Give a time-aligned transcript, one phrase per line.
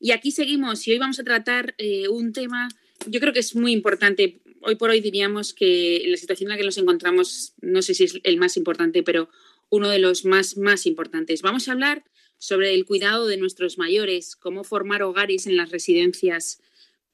[0.00, 2.68] Y aquí seguimos y hoy vamos a tratar eh, un tema,
[3.06, 4.40] yo creo que es muy importante.
[4.62, 8.04] Hoy por hoy diríamos que la situación en la que nos encontramos, no sé si
[8.04, 9.28] es el más importante, pero
[9.68, 11.42] uno de los más, más importantes.
[11.42, 12.02] Vamos a hablar
[12.38, 16.60] sobre el cuidado de nuestros mayores, cómo formar hogares en las residencias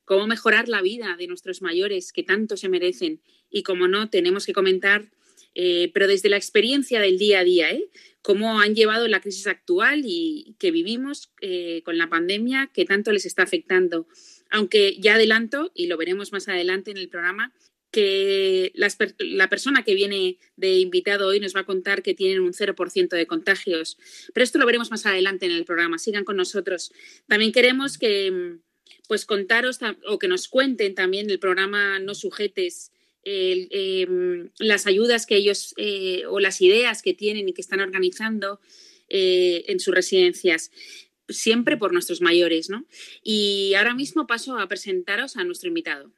[0.07, 3.21] cómo mejorar la vida de nuestros mayores que tanto se merecen.
[3.51, 5.11] Y como no, tenemos que comentar,
[5.59, 7.89] eh, pero desde la experiencia del día a día, ¿eh?
[8.21, 13.11] cómo han llevado la crisis actual y que vivimos eh, con la pandemia que tanto
[13.11, 14.07] les está afectando.
[14.51, 17.55] Aunque ya adelanto, y lo veremos más adelante en el programa,
[17.91, 22.53] que la persona que viene de invitado hoy nos va a contar que tienen un
[22.53, 23.97] 0% de contagios.
[24.35, 25.99] Pero esto lo veremos más adelante en el programa.
[25.99, 26.93] Sigan con nosotros.
[27.29, 28.59] También queremos que
[29.09, 32.93] pues contaros o que nos cuenten también el programa No Sujetes,
[33.27, 38.61] em, las ayudas que ellos eh, o las ideas que tienen y que están organizando
[39.09, 40.71] eh, en sus residencias,
[41.29, 42.87] siempre por nuestros mayores, ¿no?
[43.23, 46.13] Y ahora mismo paso a presentaros a nuestro invitado.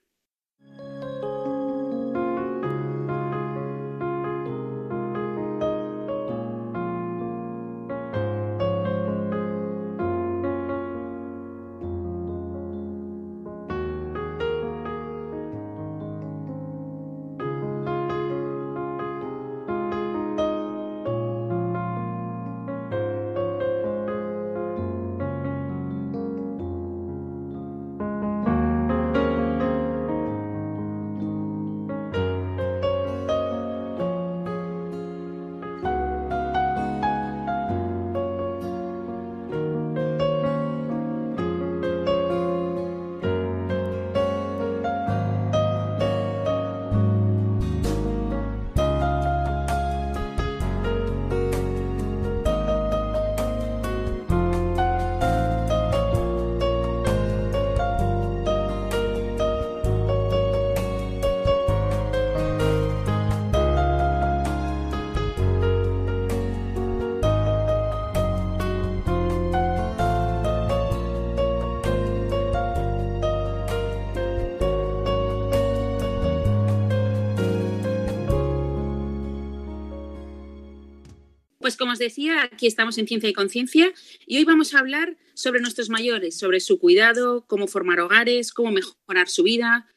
[81.89, 83.95] Como os decía, aquí estamos en Ciencia y Conciencia
[84.27, 88.73] y hoy vamos a hablar sobre nuestros mayores, sobre su cuidado, cómo formar hogares, cómo
[88.73, 89.89] mejorar su vida,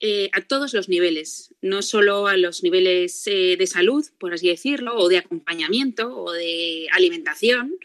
[0.00, 4.48] eh, a todos los niveles, no solo a los niveles eh, de salud, por así
[4.48, 7.76] decirlo, o de acompañamiento, o de alimentación,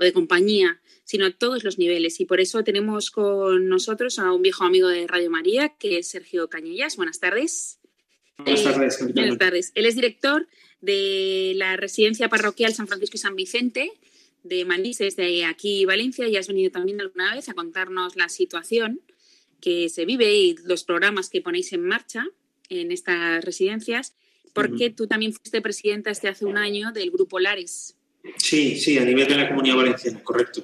[0.00, 2.18] o de compañía, sino a todos los niveles.
[2.18, 6.08] Y por eso tenemos con nosotros a un viejo amigo de Radio María, que es
[6.08, 6.96] Sergio Cañellas.
[6.96, 7.78] Buenas tardes.
[8.36, 9.14] Buenas tardes.
[9.14, 9.72] buenas tardes.
[9.76, 10.48] Él es director
[10.80, 13.92] de la residencia parroquial San Francisco y San Vicente
[14.42, 19.00] de Manises, de aquí Valencia, y has venido también alguna vez a contarnos la situación
[19.60, 22.26] que se vive y los programas que ponéis en marcha
[22.68, 24.14] en estas residencias,
[24.52, 27.96] porque tú también fuiste presidenta este hace un año del Grupo Lares.
[28.38, 30.62] Sí, sí, a nivel de la comunidad valenciana, correcto.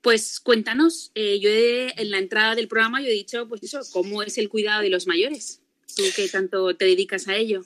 [0.00, 4.22] Pues cuéntanos, eh, yo en la entrada del programa yo he dicho, pues eso, ¿cómo
[4.22, 5.60] es el cuidado de los mayores?
[5.96, 7.64] Tú que tanto te dedicas a ello.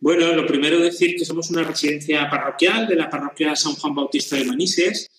[0.00, 4.36] Bueno, lo primero decir que somos una residencia parroquial de la parroquia San Juan Bautista
[4.36, 5.10] de Manises,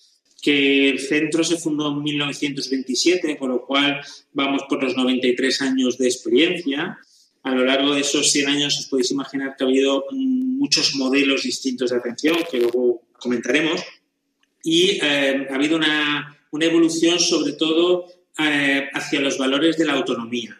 [0.41, 4.01] que el centro se fundó en 1927, con lo cual
[4.33, 6.99] vamos por los 93 años de experiencia.
[7.41, 11.43] A lo largo de esos 100 años os podéis imaginar que ha habido muchos modelos
[11.43, 13.81] distintos de atención, que luego comentaremos,
[14.63, 18.05] y eh, ha habido una, evolución sobre todo
[18.39, 20.57] eh, hacia los valores de la autonomía,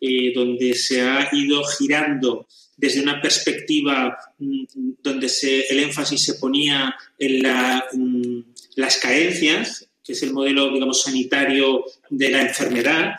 [0.00, 4.64] eh, donde se ha ido girando desde una perspectiva mm,
[5.02, 5.30] donde
[5.70, 7.42] el énfasis se ponía en
[7.92, 8.44] mm,
[8.76, 13.14] las carencias que es el modelo, digamos, sanitario de la enfermedad,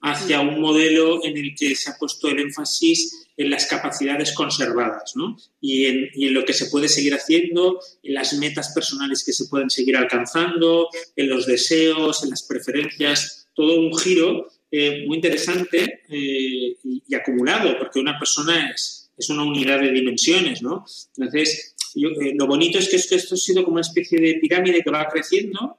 [0.00, 5.14] hacia un modelo en el que se ha puesto el énfasis en las capacidades conservadas
[5.16, 5.36] ¿no?
[5.60, 9.70] y, en, lo que se puede seguir haciendo, en las metas personales que se pueden
[9.70, 16.76] seguir alcanzando, en los deseos, en las preferencias, todo un giro eh, muy interesante eh,
[16.84, 20.62] y, acumulado, porque una persona es, es, una unidad de dimensiones.
[20.62, 20.84] ¿no?
[21.16, 24.34] Entonces, yo, eh, lo bonito es que esto, esto ha sido como una especie de
[24.34, 25.78] pirámide que va creciendo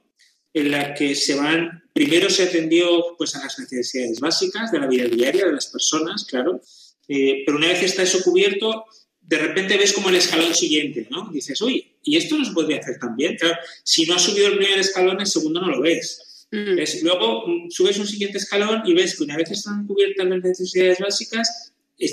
[0.52, 4.86] en la que se van, primero se atendió pues, a las necesidades básicas de la
[4.86, 6.60] vida diaria de las personas, claro,
[7.08, 8.84] eh, pero una vez está eso cubierto,
[9.20, 11.30] de repente ves como el escalón siguiente, ¿no?
[11.32, 13.36] Dices, uy, ¿y esto no se podría hacer también?
[13.36, 16.46] Claro, si no has subido el primer escalón, el segundo no lo ves.
[16.50, 16.74] Mm.
[16.74, 17.02] ¿Ves?
[17.02, 20.98] Luego mm, subes un siguiente escalón y ves que una vez están cubiertas las necesidades
[20.98, 21.72] básicas,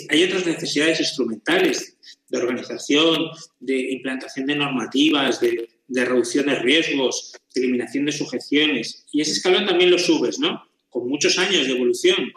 [0.09, 1.97] hay otras necesidades instrumentales
[2.29, 3.29] de organización,
[3.59, 9.05] de implantación de normativas, de, de reducción de riesgos, de eliminación de sujeciones.
[9.11, 10.63] Y ese escalón también lo subes, ¿no?
[10.89, 12.31] Con muchos años de evolución.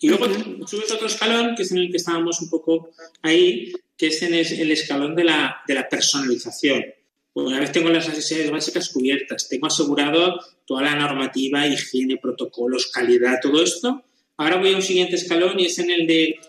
[0.00, 0.26] Y luego
[0.66, 2.90] subes otro escalón, que es en el que estábamos un poco
[3.22, 6.84] ahí, que es en el escalón de la, de la personalización.
[7.34, 13.38] Una vez tengo las necesidades básicas cubiertas, tengo asegurado toda la normativa, higiene, protocolos, calidad,
[13.40, 14.02] todo esto,
[14.36, 16.40] ahora voy a un siguiente escalón y es en el de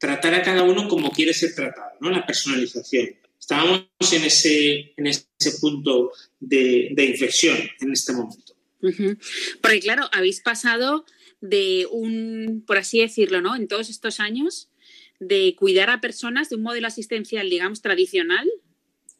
[0.00, 2.10] tratar a cada uno como quiere ser tratado, ¿no?
[2.10, 3.10] La personalización.
[3.38, 5.26] Estábamos en ese, en ese
[5.60, 8.56] punto de, de inflexión en este momento.
[8.80, 9.18] Uh -huh.
[9.60, 11.04] Porque claro, habéis pasado
[11.42, 13.54] de un, por así decirlo, ¿no?
[13.54, 14.70] En todos estos años,
[15.20, 18.48] de cuidar a personas de un modelo asistencial, digamos, tradicional,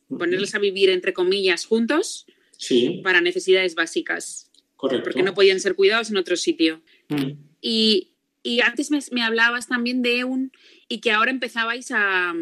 [0.09, 0.19] uh -huh.
[0.19, 3.01] ponerlos a vivir, entre comillas, juntos, sí.
[3.05, 4.51] para necesidades básicas.
[4.77, 5.05] Correcto.
[5.05, 6.83] Porque no podían ser cuidados en otro sitio.
[7.11, 7.37] Uh -huh.
[7.61, 10.53] y, y, antes me, hablabas también de un,
[10.89, 12.35] y que ahora empezabais a,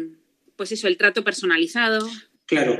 [0.55, 2.07] pues eso, el trato personalizado.
[2.45, 2.79] Claro,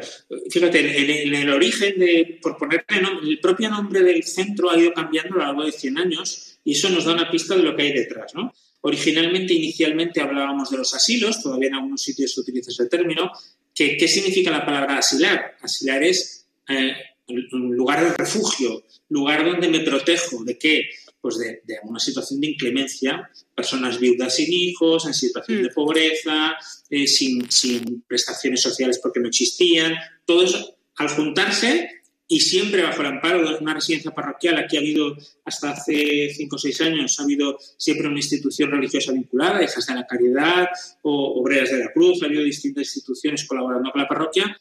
[0.49, 2.85] fíjate, en, el origen de, por ponerle
[3.23, 6.71] el propio nombre del centro ha ido cambiando a lo largo de 100 años y
[6.71, 8.53] eso nos da una pista de lo que hay detrás, ¿no?
[8.81, 13.31] Originalmente, inicialmente hablábamos de los asilos, todavía en algunos sitios se utiliza ese término.
[13.75, 15.57] ¿Qué, qué significa la palabra asilar?
[15.61, 16.93] Asilar es eh,
[17.27, 20.43] un lugar de refugio, lugar donde me protejo.
[20.43, 20.89] ¿De qué?
[21.21, 25.63] Pues de, de una situación de inclemencia, personas viudas sin hijos, en situación mm.
[25.63, 26.55] de pobreza,
[26.89, 29.95] eh, sin, sin prestaciones sociales porque no existían.
[30.25, 31.89] Todo eso, al juntarse,
[32.31, 34.59] y siempre bajo el amparo de una residencia parroquial.
[34.59, 39.11] Aquí ha habido, hasta hace cinco o seis años, ha habido siempre una institución religiosa
[39.11, 40.67] vinculada, Hijas de la Caridad
[41.01, 44.55] o Obreras de la Cruz, ha habido distintas instituciones colaborando con la parroquia.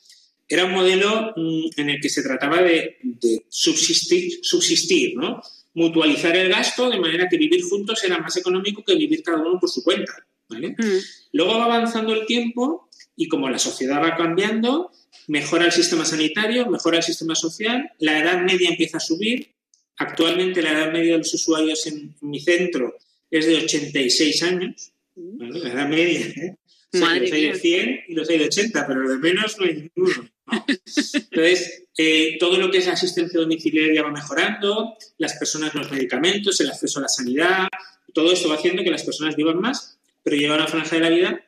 [0.48, 5.42] Era un modelo mmm, en el que se trataba de, de subsistir, subsistir ¿no?
[5.78, 9.60] Mutualizar el gasto de manera que vivir juntos era más económico que vivir cada uno
[9.60, 10.12] por su cuenta.
[10.48, 10.70] ¿vale?
[10.70, 10.98] Mm.
[11.32, 14.90] Luego va avanzando el tiempo y como la sociedad va cambiando,
[15.28, 19.54] mejora el sistema sanitario, mejora el sistema social, la edad media empieza a subir.
[19.96, 22.96] Actualmente la edad media de los usuarios en mi centro
[23.30, 25.60] es de 86 años, ¿vale?
[25.60, 26.20] la edad media.
[26.26, 26.56] ¿eh?
[26.92, 29.58] O sea, los hay de 100 y los hay de 80, pero los de menos
[29.58, 30.28] no hay ninguno.
[30.46, 30.64] ¿no?
[31.30, 36.70] Entonces, eh, todo lo que es asistencia domiciliaria va mejorando, las personas, los medicamentos, el
[36.70, 37.68] acceso a la sanidad,
[38.14, 41.10] todo esto va haciendo que las personas vivan más, pero llega una franja de la
[41.10, 41.44] vida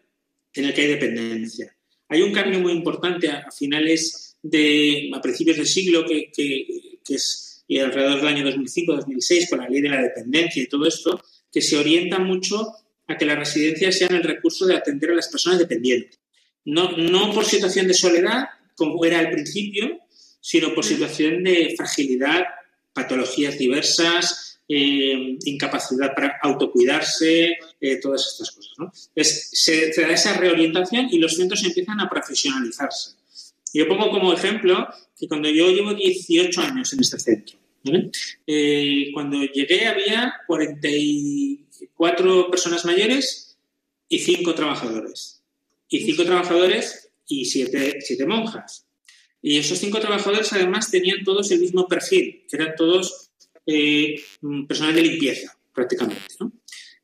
[0.53, 1.75] en la que hay dependencia.
[2.09, 7.15] Hay un cambio muy importante a, finales de, a principios del siglo, que, que, que
[7.15, 11.23] es y alrededor del año 2005-2006, con la ley de la dependencia y todo esto,
[11.53, 12.75] que se orienta mucho
[13.07, 16.19] a que las residencias sean el recurso de atender a las personas dependientes.
[16.65, 20.01] No, no por situación de soledad, como era al principio,
[20.41, 22.45] sino por situación de fragilidad,
[22.93, 28.73] patologías diversas, eh, incapacidad para autocuidarse, eh, todas estas cosas.
[28.79, 28.93] ¿no?
[29.17, 33.17] Se, se, da esa reorientación y los centros empiezan a profesionalizarse.
[33.75, 34.87] Yo pongo como ejemplo
[35.19, 38.13] que cuando yo llevo 18 años en este centro, ¿vale?
[38.47, 43.59] eh, cuando llegué había 44 personas mayores
[44.09, 45.43] y 5 trabajadores.
[45.89, 48.87] Y 5 trabajadores y 7 monjas.
[49.43, 53.31] Y esos 5 trabajadores además tenían todos el mismo perfil, que eran todos
[53.67, 54.23] eh,
[54.69, 56.23] personal de limpieza, prácticamente.
[56.41, 56.53] ¿no?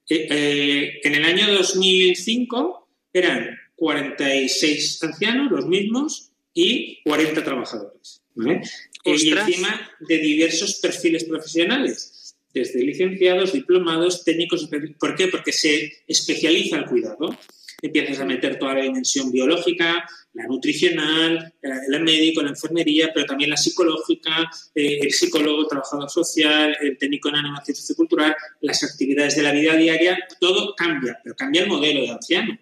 [0.09, 8.23] Eh, eh, en el año 2005 eran 46 ancianos, los mismos, y 40 trabajadores.
[8.35, 8.63] ¿vale?
[9.05, 14.69] y encima de diversos perfiles profesionales, desde licenciados, diplomados, técnicos.
[14.99, 15.29] ¿Por qué?
[15.29, 17.39] Porque se especializa el cuidado.
[17.83, 23.51] Empiezas a meter toda la dimensión biológica, la nutricional, el médico, la enfermería, pero también
[23.51, 29.37] la psicológica, eh, el psicólogo, el trabajador social, el técnico en animación sociocultural, las actividades
[29.37, 32.59] de la vida diaria, todo cambia, pero cambia el modelo de anciano.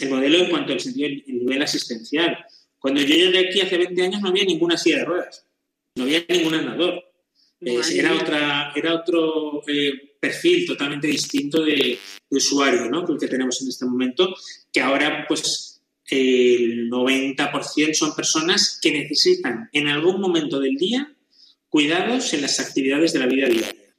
[0.00, 2.44] El modelo en cuanto al sentido, el nivel asistencial.
[2.84, 5.46] Cuando yo llegué aquí hace 20 años no había ninguna silla de ruedas,
[5.94, 7.02] no había ningún andador.
[7.60, 11.98] era, otra, era otro eh, perfil totalmente distinto de,
[12.30, 13.04] usuario ¿no?
[13.04, 14.34] que el que tenemos en este momento,
[14.72, 21.14] que ahora pues el 90% son personas que necesitan en algún momento del día
[21.68, 23.94] cuidados en las actividades de la vida diaria,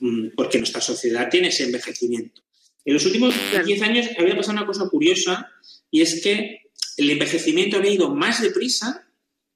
[0.00, 2.42] mm, porque nuestra sociedad tiene ese envejecimiento.
[2.84, 5.52] En los últimos 10 años había pasado una cosa curiosa
[5.90, 6.62] y es que
[6.96, 9.06] el envejecimiento había ido más deprisa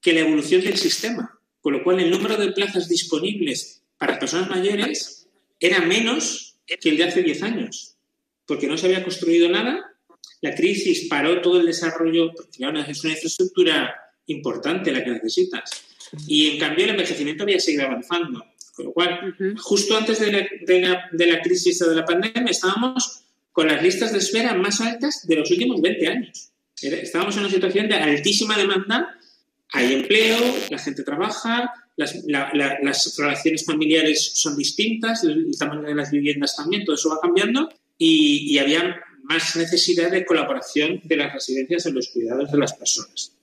[0.01, 4.49] que la evolución del sistema, con lo cual el número de plazas disponibles para personas
[4.49, 5.20] mayores
[5.61, 7.97] era menos que el de hace 10 años,
[8.47, 9.91] porque no se había construido nada,
[10.41, 13.95] la crisis paró todo el desarrollo, porque es una infraestructura
[14.27, 15.71] importante la que necesitas.
[16.27, 18.45] Y en cambio el envejecimiento había seguido avanzando.
[18.75, 23.67] Con lo cual, justo antes de la, de, la, crisis de la pandemia, estábamos con
[23.67, 26.53] las listas de espera más altas de los últimos 20 años.
[26.81, 29.19] Estábamos en una situación de altísima demanda,
[29.73, 30.39] hay empleo,
[30.71, 36.85] la gente trabaja, las, las relaciones familiares son distintas, el tamaño de las viviendas también,
[36.85, 37.69] todo eso va cambiando
[37.99, 42.75] y, y había más necesidad de colaboración de las residencias en los cuidados de las
[42.75, 43.37] personas.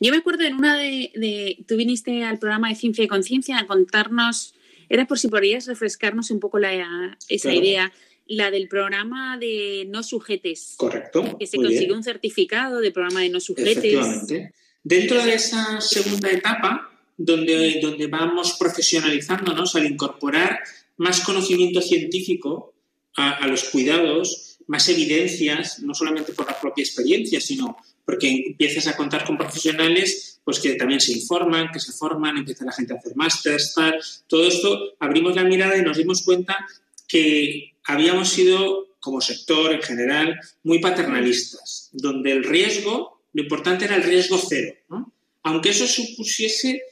[0.00, 3.66] Yo me acuerdo en una de, Tú viniste al programa de Ciencia y Conciencia a
[3.66, 4.54] contarnos,
[4.88, 7.92] era por si podrías refrescarnos un poco la, esa idea,
[8.26, 10.74] la del programa de no sujetes.
[10.76, 11.36] Correcto.
[11.38, 13.76] Que se consiguió un certificado de programa de no sujetes.
[13.76, 14.52] Efectivamente.
[14.84, 20.60] Dentro de esa segunda etapa, donde, donde vamos profesionalizándonos al incorporar
[20.96, 22.74] más conocimiento científico
[23.14, 28.96] a los cuidados, más evidencias, no solamente por la propia experiencia, sino porque empiezas a
[28.96, 32.96] contar con profesionales pues que también se informan, que se forman, empieza la gente a
[32.96, 33.94] hacer másters, tal.
[34.26, 36.66] Todo esto abrimos la mirada y nos dimos cuenta
[37.06, 43.96] que habíamos sido, como sector en general, muy paternalistas, donde el riesgo, lo importante era
[43.96, 44.74] el riesgo cero.
[45.44, 46.82] Aunque eso supusiese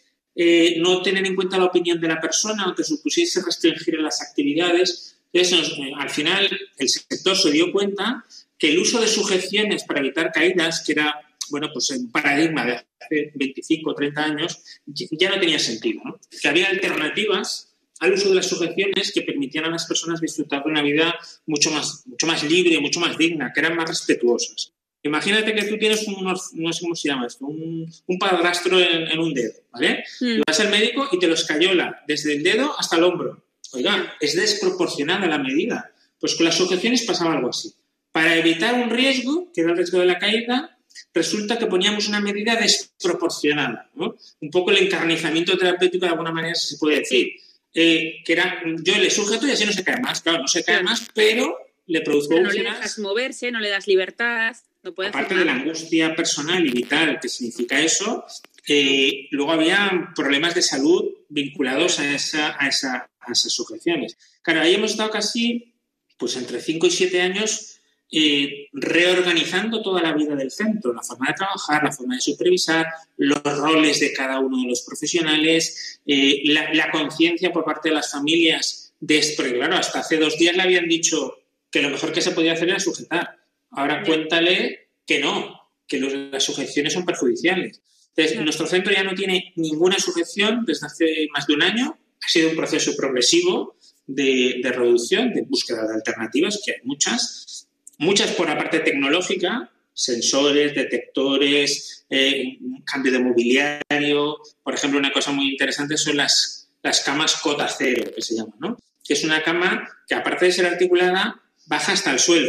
[0.43, 5.19] eh, no tener en cuenta la opinión de la persona, aunque supusiese restringir las actividades,
[5.35, 8.25] entonces, eh, al final el sector se dio cuenta
[8.59, 11.15] que el uso de sujeciones para evitar caídas, que era
[11.51, 16.01] bueno, pues un paradigma de hace 25 o 30 años, ya no tenía sentido.
[16.41, 20.71] Que había alternativas al uso de las sujeciones que permitían a las personas disfrutar de
[20.71, 24.73] una vida mucho más, mucho más libre, mucho más digna, que eran más respetuosas.
[25.03, 29.19] Imagínate que tú tienes unos, no sé cómo se llama esto, un, un padrastro en,
[29.19, 30.05] un dedo, ¿vale?
[30.21, 30.43] Mm.
[30.47, 33.43] vas al médico y te lo escayola desde el dedo hasta el hombro.
[33.73, 35.93] Oiga, es desproporcionada la medida.
[36.19, 37.73] Pues con las sujeciones pasaba algo así.
[38.13, 40.77] Para evitar un riesgo, que era el riesgo de la caída,
[41.15, 43.91] resulta que poníamos una medida desproporcionada.
[43.95, 47.33] Un poco el encarnizamiento terapéutico de alguna manera se puede decir.
[47.73, 50.21] Eh, que era, yo le sujeto y así no se cae más.
[50.21, 53.87] Claro, no se cae más, pero le produzco No le dejas moverse, no le das
[53.87, 54.57] libertad.
[54.83, 58.25] No Aparte de la angustia personal y vital que significa eso,
[58.67, 64.17] eh, luego había problemas de salud vinculados a, esa, a, esa, a esas sujeciones.
[64.43, 65.75] Claro, ahí hemos estado casi
[66.17, 67.81] pues entre 5 y 7 años
[68.13, 72.87] eh, reorganizando toda la vida del centro, la forma de trabajar, la forma de supervisar,
[73.17, 78.11] los roles de cada uno de los profesionales, eh, la, conciencia por parte de las
[78.11, 79.43] familias de esto.
[79.43, 81.39] Porque claro, hasta hace dos días le habían dicho
[81.71, 83.39] que lo mejor que se podía hacer era sujetar.
[83.71, 87.83] Ahora cuéntale que no, que las sujeciones son perjudiciales.
[88.17, 91.99] Entonces, nuestro centro ya no tiene ninguna sujeción desde hace más de un año.
[92.23, 97.69] Ha sido un proceso progresivo de, de reducción, de búsqueda de alternativas, que hay muchas,
[98.01, 104.39] Muchas por la parte tecnológica, sensores, detectores, eh, cambio de mobiliario.
[104.63, 108.55] Por ejemplo, una cosa muy interesante son las, las camas cota cero, que se llaman,
[108.59, 108.79] ¿no?
[109.05, 112.49] Que es una cama que, aparte de ser articulada, baja hasta el suelo.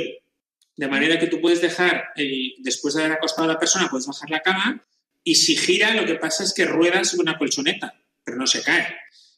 [0.75, 4.07] De manera que tú puedes dejar, eh, después de haber acostado a la persona, puedes
[4.07, 4.83] bajar la cama
[5.23, 8.63] y si gira, lo que pasa es que rueda sobre una colchoneta, pero no se
[8.63, 8.87] cae.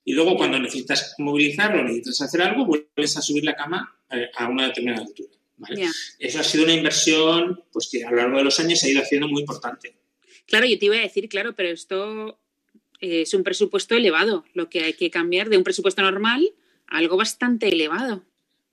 [0.06, 4.48] Y luego, cuando necesitas movilizarlo, necesitas hacer algo, vuelves a subir la cama eh, a
[4.48, 5.30] una determinada altura.
[6.20, 8.92] Eso ha sido una inversión pues, que a lo largo de los años se ha
[8.92, 9.96] ido haciendo muy importante.
[10.46, 12.40] Claro, yo te iba a decir, claro, pero esto
[13.00, 16.54] eh, es un presupuesto elevado, lo que hay que cambiar de un presupuesto normal
[16.88, 18.25] a algo bastante elevado.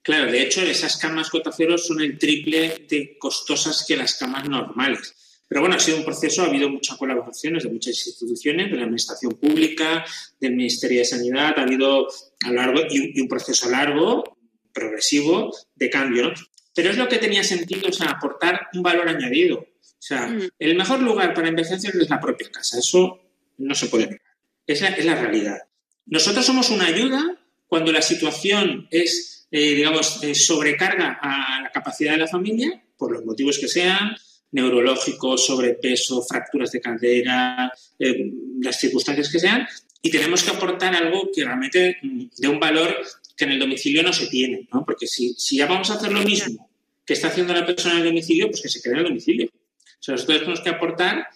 [0.03, 5.15] Claro, de hecho, esas camas cotaceros son el triple de costosas que las camas normales.
[5.47, 8.85] Pero bueno, ha sido un proceso, ha habido muchas colaboraciones de muchas instituciones, de la
[8.85, 10.05] Administración Pública,
[10.39, 12.07] del Ministerio de Sanidad, ha habido
[12.45, 14.39] a lo largo y un proceso largo,
[14.73, 16.29] progresivo, de cambio.
[16.29, 16.35] ¿no?
[16.75, 19.59] Pero es lo que tenía sentido, o sea, aportar un valor añadido.
[19.59, 20.51] O sea, mm.
[20.59, 22.79] el mejor lugar para envejecer es la propia casa.
[22.79, 23.21] Eso
[23.59, 24.23] no se puede negar.
[24.67, 25.59] Es la, es la realidad.
[26.07, 32.13] Nosotros somos una ayuda cuando la situación es, eh, digamos, eh, sobrecarga a la capacidad
[32.13, 34.17] de la familia, por los motivos que sean,
[34.53, 39.67] neurológicos, sobrepeso, fracturas de cadera, eh, las circunstancias que sean,
[40.03, 42.97] y tenemos que aportar algo que realmente mm, de un valor
[43.37, 44.85] que en el domicilio no se tiene, ¿no?
[44.85, 46.71] Porque si, si ya vamos a hacer lo mismo
[47.05, 49.49] que está haciendo la persona en el domicilio, pues que se quede en el domicilio.
[49.49, 51.27] O sea, nosotros tenemos que aportar,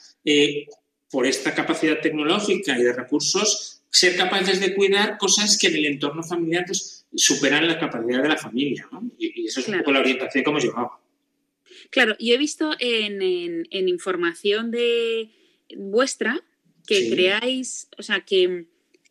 [1.10, 5.86] por esta capacidad tecnológica y de recursos, ser capaces de cuidar cosas que en el
[5.86, 8.88] entorno familiar pues, superan la capacidad de la familia.
[8.92, 9.10] ¿no?
[9.18, 10.92] Y, eso es un poco la orientación que hemos llevado.
[11.90, 15.30] Claro, yo he visto en, información de
[15.76, 16.42] vuestra
[16.86, 18.66] que creáis, o sea, que,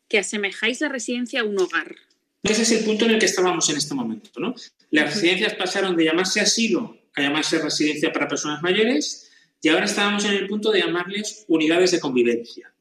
[0.07, 1.95] que asemejáis la residencia a un hogar.
[2.43, 4.29] Ese es el punto en el que estábamos en este momento.
[4.39, 4.53] ¿no?
[4.91, 9.31] Las residencias pasaron de llamarse asilo a llamarse residencia para personas mayores
[9.62, 12.73] y ahora estábamos en el punto de llamarles unidades de convivencia.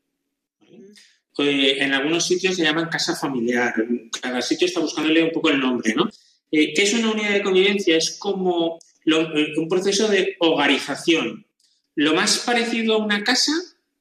[1.38, 3.74] Eh, en algunos sitios se llaman casa familiar,
[4.20, 5.94] cada sitio está buscándole un poco el nombre.
[5.94, 6.10] ¿no?
[6.50, 7.96] Eh, ¿Qué es una unidad de convivencia?
[7.96, 11.46] Es como eh, un proceso de hogarización.
[11.94, 13.52] Lo más parecido a una casa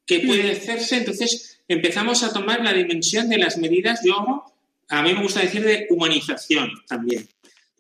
[0.06, 0.58] que puede mm.
[0.58, 4.46] hacerse, entonces empezamos a tomar la dimensión de las medidas, yo
[4.90, 7.28] a mí me gusta decir de humanización también.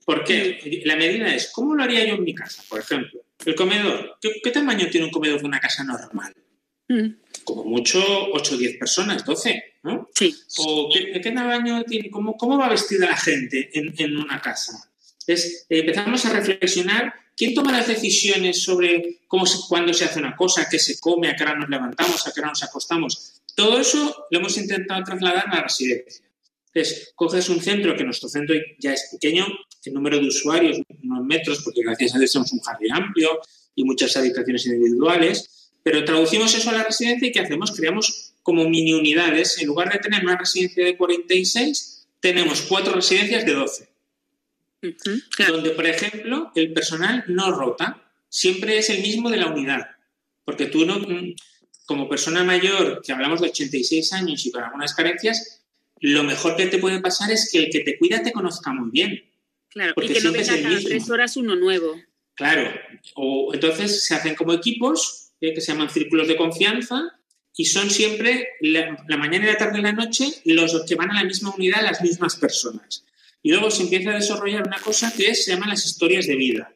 [0.05, 2.63] Porque la medida es, ¿cómo lo haría yo en mi casa?
[2.67, 4.17] Por ejemplo, el comedor.
[4.21, 6.33] ¿Qué, tamaño tiene un comedor de una casa normal?
[6.91, 7.15] Mm.
[7.45, 7.99] Como mucho
[8.33, 10.09] 8 o 10 personas, 12, ¿no?
[10.13, 10.35] Sí.
[10.57, 12.09] ¿O qué, tamaño tiene?
[12.09, 14.91] ¿Cómo, ¿Cómo, va vestida la gente en, una casa?
[15.25, 20.35] Es, empezamos a reflexionar quién toma las decisiones sobre cómo se, cuándo se hace una
[20.35, 23.41] cosa, qué se come, a qué hora nos levantamos, a qué hora nos acostamos.
[23.55, 26.25] Todo eso lo hemos intentado trasladar a la residencia.
[26.73, 29.47] Entonces, coges un centro, que nuestro centro ya es pequeño,
[29.85, 33.39] el número de usuarios, unos metros, porque gracias a Dios tenemos un jardín amplio
[33.75, 37.71] y muchas habitaciones individuales, pero traducimos eso a la residencia y ¿qué hacemos?
[37.71, 39.59] Creamos como mini unidades.
[39.59, 43.89] En lugar de tener una residencia de 46, tenemos cuatro residencias de 12.
[45.47, 49.87] Donde, por ejemplo, el personal no rota, siempre es el mismo de la unidad.
[50.43, 50.99] Porque tú no,
[51.85, 55.63] como persona mayor, que hablamos de 86 años y con algunas carencias,
[55.99, 58.89] lo mejor que te puede pasar es que el que te cuida te conozca muy
[58.91, 59.23] bien.
[59.69, 61.95] Claro, y que no venga cada tres horas uno nuevo.
[62.33, 62.71] Claro,
[63.15, 67.17] o entonces se hacen como equipos que se llaman círculos de confianza
[67.57, 71.15] y son siempre la, mañana y la tarde y la noche los que van a
[71.15, 73.03] la misma unidad, las mismas personas.
[73.43, 76.73] Y luego se empieza a desarrollar una cosa que se llama las historias de vida,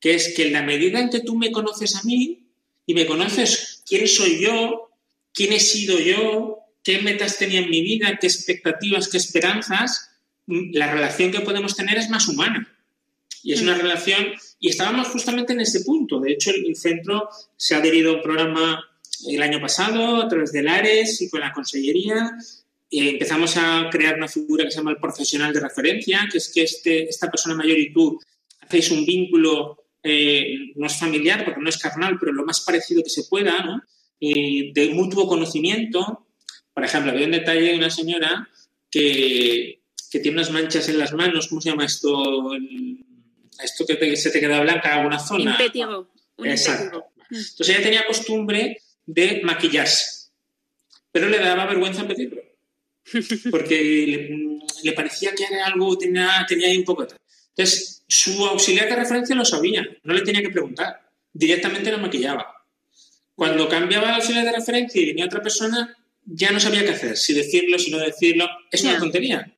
[0.00, 2.48] que es que en la medida en que tú me conoces a mí
[2.86, 4.90] y me conoces quién soy yo,
[5.34, 10.10] quién he sido yo, qué metas tenía en mi vida, qué expectativas, qué esperanzas,
[10.46, 12.72] mm, la relación que podemos tener es más humana.
[13.42, 13.80] Y es una mm.
[13.80, 16.20] relación, y estábamos justamente en ese punto.
[16.20, 18.84] De hecho, el, centro se ha adherido a un programa
[19.28, 22.32] el año pasado a través del ARES y con la Consellería.
[22.88, 26.50] Y empezamos a crear una figura que se llama el profesional de referencia, que es
[26.52, 28.18] que este, esta persona mayor y tú
[28.60, 33.02] hacéis un vínculo, eh, no es familiar porque no es carnal, pero lo más parecido
[33.02, 33.82] que se pueda, ¿no?
[34.20, 36.26] Eh, de mutuo conocimiento,
[36.72, 38.48] por ejemplo, había un detalle de una señora
[38.90, 42.54] que, tiene unas manchas en las manos, ¿cómo se llama esto?
[43.62, 45.52] Esto que se te queda blanca en alguna zona.
[45.52, 46.08] Impétigo.
[46.38, 47.06] Exacto.
[47.30, 50.30] Entonces ella tenía costumbre de maquillarse,
[51.10, 52.42] pero le daba vergüenza pedirlo,
[53.50, 54.28] porque
[54.82, 57.14] le, parecía que era algo, tenía, tenía ahí un poco de...
[57.56, 62.46] Entonces, su auxiliar de referencia lo sabía, no le tenía que preguntar, directamente lo maquillaba.
[63.34, 67.16] Cuando cambiaba el auxiliar de referencia y venía otra persona, ya no sabía qué hacer,
[67.16, 68.46] si decirlo, si no decirlo.
[68.70, 69.50] Es una tontería,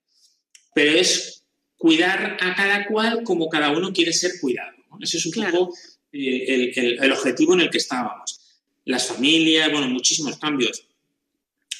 [0.74, 1.37] pero es
[1.78, 4.76] cuidar a cada cual como cada uno quiere ser cuidado.
[5.00, 5.74] Ese es un poco
[6.12, 8.40] eh, el, objetivo en el que estábamos.
[8.84, 10.84] Las familias, bueno, muchísimos cambios.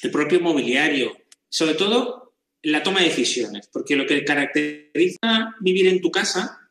[0.01, 1.17] El propio mobiliario,
[1.49, 2.33] sobre todo
[2.63, 6.69] la toma de decisiones, porque lo que caracteriza vivir en tu casa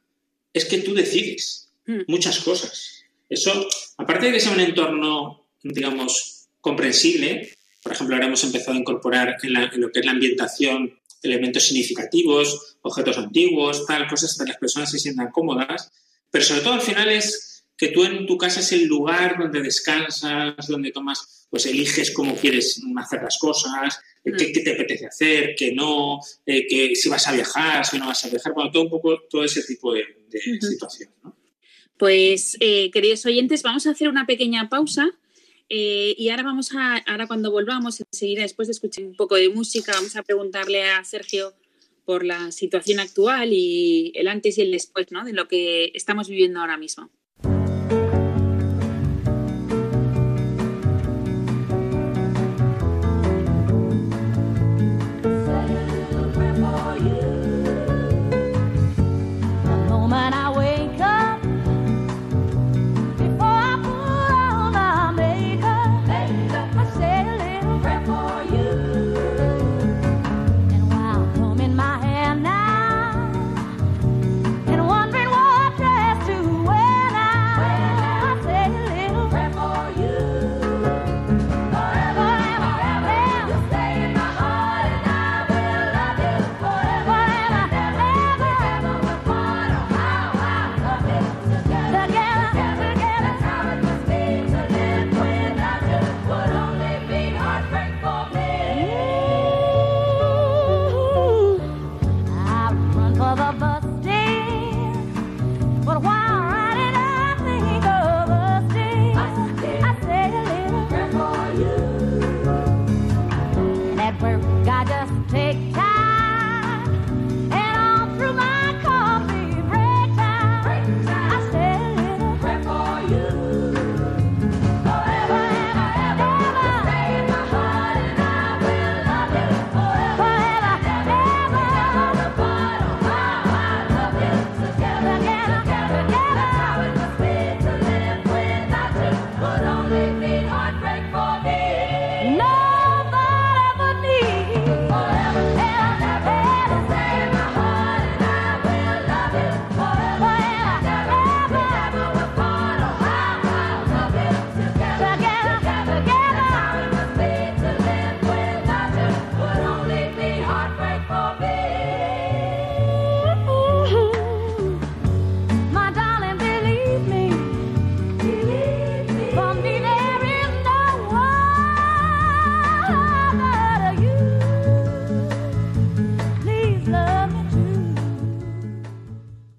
[0.52, 2.00] es que tú decides mm.
[2.08, 3.04] muchas cosas.
[3.28, 7.50] Eso, aparte de que sea un entorno, digamos, comprensible,
[7.82, 12.76] por ejemplo, ahora hemos empezado a incorporar en, lo que es la ambientación elementos significativos,
[12.82, 15.90] objetos antiguos, tal, cosas para que las personas se sientan cómodas.
[16.30, 19.62] Pero sobre todo al final es que tú en tu casa es el lugar donde
[19.62, 24.64] descansas, donde tomas, pues eliges cómo quieres hacer las cosas, qué, mm.
[24.64, 28.30] te apetece hacer, qué no, eh, que si vas a viajar, si no vas a
[28.30, 30.04] viajar, bueno, todo un poco todo ese tipo de,
[30.60, 31.10] situación.
[31.96, 35.10] Pues, eh, queridos oyentes, vamos a hacer una pequeña pausa
[35.68, 39.48] eh, y ahora vamos a, ahora cuando volvamos, enseguida después de escuchar un poco de
[39.48, 41.54] música, vamos a preguntarle a Sergio
[42.04, 45.24] por la situación actual y el antes y el después, ¿no?
[45.24, 47.10] De lo que estamos viviendo ahora mismo.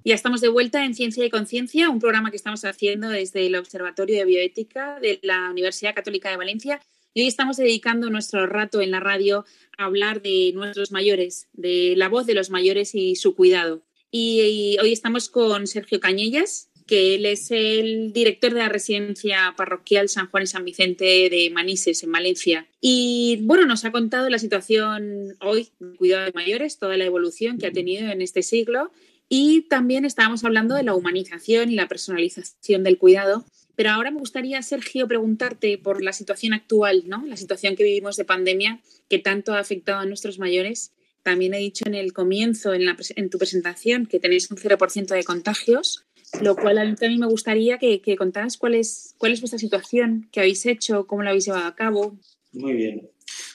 [0.09, 3.55] Ya estamos de vuelta en Ciencia y Conciencia, un programa que estamos haciendo desde el
[3.55, 6.81] Observatorio de Bioética de la Universidad Católica de Valencia.
[7.13, 9.45] Y hoy estamos dedicando nuestro rato en la radio
[9.77, 13.83] a hablar de nuestros mayores, de la voz de los mayores y su cuidado.
[14.09, 20.09] Y, hoy estamos con Sergio Cañellas, que él es el director de la residencia parroquial
[20.09, 22.67] San Juan y San Vicente de Manises, en Valencia.
[22.81, 27.59] Y bueno, nos ha contado la situación hoy del cuidado de mayores, toda la evolución
[27.59, 28.89] que ha tenido en este siglo
[29.29, 33.45] y también estábamos hablando de la humanización y la personalización del cuidado.
[33.75, 37.23] Pero ahora me gustaría, Sergio, preguntarte por la situación actual, ¿no?
[37.25, 40.91] La situación que vivimos de pandemia que tanto ha afectado a nuestros mayores.
[41.23, 45.07] También he dicho en el comienzo, en, la, en tu presentación, que tenéis un 0%
[45.07, 46.05] de contagios,
[46.41, 49.59] lo cual a mí también me gustaría que, que contaras cuál es, cuál es vuestra
[49.59, 52.17] situación, qué habéis hecho, cómo lo habéis llevado a cabo.
[52.51, 53.09] Muy bien.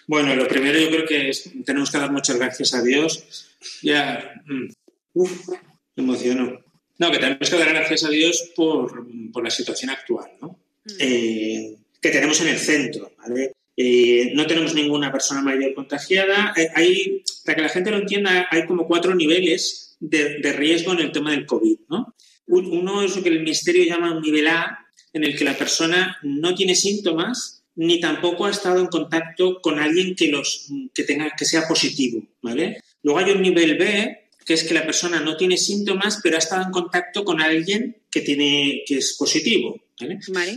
[0.07, 3.49] Bueno, lo primero yo creo que es, tenemos que dar muchas gracias a Dios.
[3.83, 4.69] Ya, mm,
[5.15, 5.49] Uf,
[5.97, 6.61] me emociono.
[6.99, 9.07] No, que tenemos que dar gracias a Dios por,
[9.43, 10.61] la situación actual, ¿no?
[10.85, 10.91] Mm.
[10.99, 13.53] Eh, que tenemos en el centro, ¿vale?
[13.77, 16.53] Eh, no tenemos ninguna persona mayor contagiada.
[16.57, 21.01] Eh, hay, para que la gente lo entienda, hay como cuatro niveles de, riesgo en
[21.01, 22.15] el tema del COVID, ¿no?
[22.47, 26.19] Uno es lo que el Ministerio llama un nivel A, en el que la persona
[26.23, 31.33] no tiene síntomas ni tampoco ha estado en contacto con alguien que, los, que, tenga,
[31.37, 32.81] que sea positivo, ¿vale?
[33.03, 36.39] Luego hay un nivel B, que es que la persona no tiene síntomas, pero ha
[36.39, 39.81] estado en contacto con alguien que, tiene, que es positivo.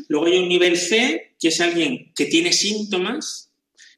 [0.08, 3.52] Luego hay un nivel C, que es alguien que tiene síntomas,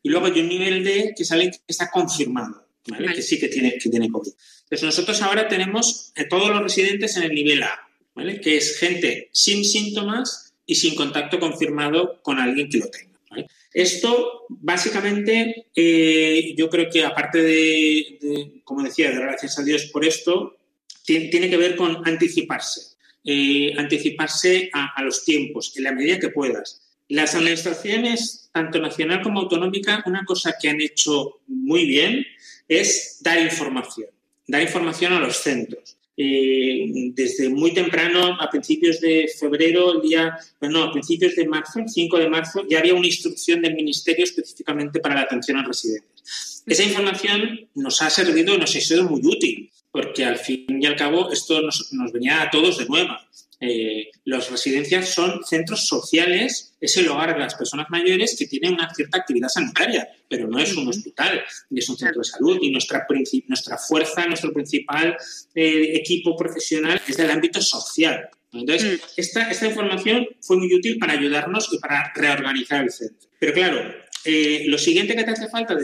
[0.03, 3.47] y luego hay un nivel D, que es alguien que está confirmado, que sí que
[3.47, 4.31] tiene, que tiene COVID.
[4.63, 7.89] Entonces nosotros ahora tenemos a todos los residentes en el nivel A,
[8.41, 13.09] que es gente sin síntomas y sin contacto confirmado con alguien que lo tenga.
[13.73, 20.05] Esto, básicamente, eh, yo creo que aparte de, como decía, de gracias a Dios por
[20.05, 20.57] esto,
[21.05, 26.81] tiene, que ver con anticiparse, eh, anticiparse a, los tiempos, en la medida que puedas.
[27.07, 32.25] Las administraciones, tanto nacional como autonómica, una cosa que han hecho muy bien
[32.67, 34.09] es dar información,
[34.47, 35.97] dar información a los centros.
[36.21, 41.79] Eh, desde muy temprano, a principios de febrero, el día, bueno, a principios de marzo,
[41.79, 45.65] el 5 de marzo, ya había una instrucción del Ministerio específicamente para la atención a
[45.65, 46.61] residentes.
[46.65, 50.97] Esa información nos ha servido, nos ha sido muy útil, porque al fin y al
[50.97, 53.25] cabo esto nos, venía a todos de nueva.
[53.61, 58.73] Eh, las residencias son centros sociales, es el hogar de las personas mayores que tienen
[58.73, 62.71] una cierta actividad sanitaria, pero no es un hospital, es un centro de salud, y
[62.71, 63.05] nuestra,
[63.47, 65.17] nuestra fuerza, nuestro principal
[65.53, 68.29] eh, equipo profesional es del ámbito social.
[68.51, 69.03] Entonces, mm.
[69.17, 73.29] esta, esta información fue muy útil para ayudarnos y para reorganizar el centro.
[73.39, 73.93] Pero claro,
[74.25, 75.77] eh, lo siguiente que te hace falta,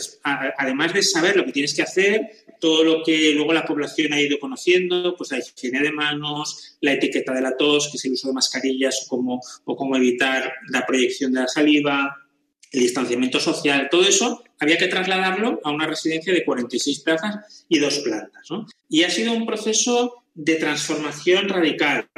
[0.57, 2.21] además de saber lo que tienes que hacer,
[2.59, 6.93] todo lo que luego la población ha ido conociendo, pues la higiene de manos, la
[6.93, 9.41] etiqueta de la tos, que es el uso de mascarillas o
[9.75, 12.15] cómo, evitar la proyección de la saliva,
[12.71, 17.79] el distanciamiento social, todo eso había que trasladarlo a una residencia de 46 plazas y
[17.79, 18.47] dos plantas.
[18.89, 22.09] Y ha sido un proceso de transformación radical,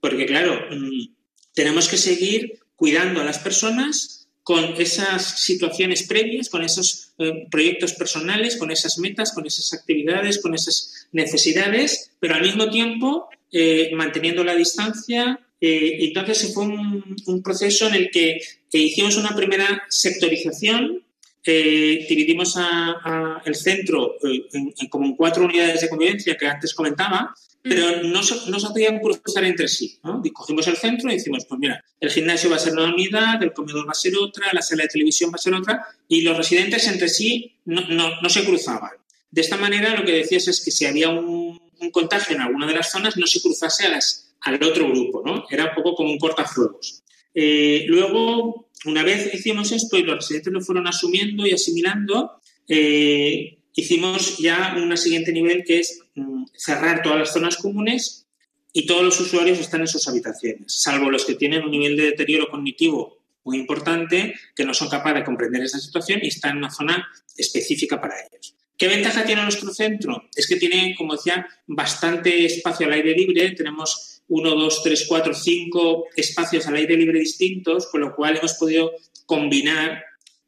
[0.00, 1.14] porque claro, mm,
[1.54, 7.94] tenemos que seguir cuidando a las personas con esas situaciones previas, con esos eh, proyectos
[7.94, 13.90] personales, con esas metas, con esas actividades, con esas necesidades, pero al mismo tiempo eh,
[13.96, 15.40] manteniendo la distancia.
[15.60, 18.38] Eh, entonces fue un, proceso en el que,
[18.70, 21.02] hicimos una primera sectorización,
[21.44, 27.34] dividimos a, el centro en, como en cuatro unidades de convivencia que antes comentaba,
[27.68, 29.98] pero no, no se podían cruzar entre sí.
[30.04, 30.22] ¿no?
[30.32, 33.52] cogimos el centro y decimos, pues mira, el gimnasio va a ser una unidad, el
[33.52, 36.36] comedor va a ser otra, la sala de televisión va a ser otra, y los
[36.36, 38.92] residentes entre sí no, no, no se cruzaban.
[39.30, 42.66] De esta manera, lo que decías es que si había un, un contagio en alguna
[42.66, 45.46] de las zonas, no se cruzase a las, al otro grupo, ¿no?
[45.50, 47.02] Era un poco como un cortafuegos.
[47.34, 53.58] Eh, luego, una vez hicimos esto y los residentes lo fueron asumiendo y asimilando, eh,
[53.74, 56.05] hicimos ya un siguiente nivel que es mm,
[56.54, 58.26] cerrar todas las zonas comunes
[58.72, 62.04] y todos los usuarios están en sus habitaciones, salvo los que tienen un nivel de
[62.04, 66.56] deterioro cognitivo muy importante, que no son capaces de comprender esa situación y están en
[66.58, 68.56] una zona específica para ellos.
[68.76, 70.24] ¿Qué ventaja tiene nuestro centro?
[70.34, 73.52] Es que tiene, como decía, bastante espacio al aire libre.
[73.52, 78.54] Tenemos uno, dos, tres, cuatro, cinco espacios al aire libre distintos, con lo cual hemos
[78.54, 78.92] podido
[79.24, 80.02] combinar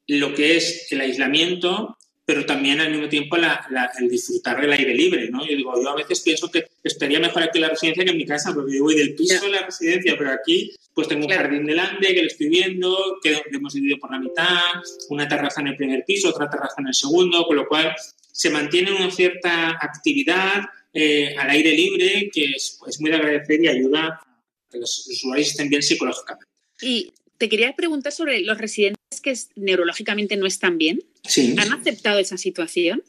[0.08, 1.97] lo que es el aislamiento
[2.28, 5.46] pero también al mismo tiempo el disfrutar del aire libre, ¿no?
[5.46, 8.18] Yo digo, yo a veces pienso que estaría mejor aquí en la residencia que en
[8.18, 11.32] mi casa, porque yo voy del piso a la residencia, pero aquí pues tengo un
[11.32, 14.60] jardín delante que lo estoy viendo, que hemos dividido por la mitad,
[15.08, 17.94] una terraza en el primer piso, otra terraza en el segundo, con lo cual
[18.30, 23.68] se mantiene una cierta actividad eh, al aire libre, que es, muy de agradecer y
[23.68, 24.20] ayuda a
[24.70, 26.44] que los usuarios estén bien psicológicamente.
[26.82, 31.02] Y te quería preguntar sobre los residentes que neurológicamente no están bien.
[31.24, 31.54] Sí.
[31.58, 33.02] ¿Han aceptado esa situación?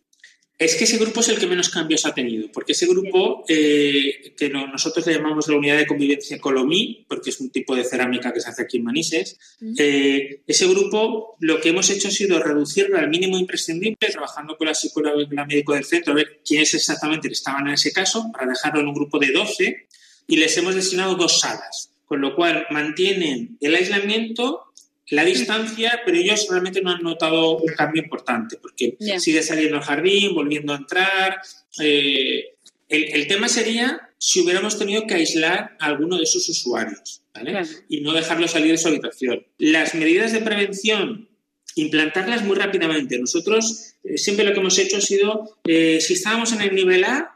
[0.60, 4.34] Es que ese grupo es el que menos cambios ha tenido, porque ese grupo, eh,
[4.36, 8.34] que nosotros le llamamos la unidad de convivencia Colomí, porque es un tipo de cerámica
[8.34, 9.40] que se hace aquí en Manises,
[9.78, 14.68] eh, ese grupo lo que hemos hecho ha sido reducirlo al mínimo imprescindible, trabajando con
[14.68, 18.30] la psicóloga y la médico del centro, a ver quiénes exactamente estaban en ese caso,
[18.34, 19.88] para dejarlo en un grupo de 12,
[20.28, 24.69] y les hemos destinado dos salas, con lo cual mantienen el aislamiento
[25.10, 29.84] la distancia, pero ellos realmente no han notado un cambio importante, porque sigue saliendo al
[29.84, 31.42] jardín, volviendo a entrar.
[31.80, 32.56] Eh,
[32.88, 37.62] el, tema sería si hubiéramos tenido que aislar a alguno de sus usuarios ¿vale?
[37.88, 39.46] y no dejarlo salir de su habitación.
[39.58, 41.30] Las medidas de prevención,
[41.76, 43.18] implantarlas muy rápidamente.
[43.18, 47.04] Nosotros eh, siempre lo que hemos hecho ha sido, eh, si estábamos en el nivel
[47.04, 47.36] A,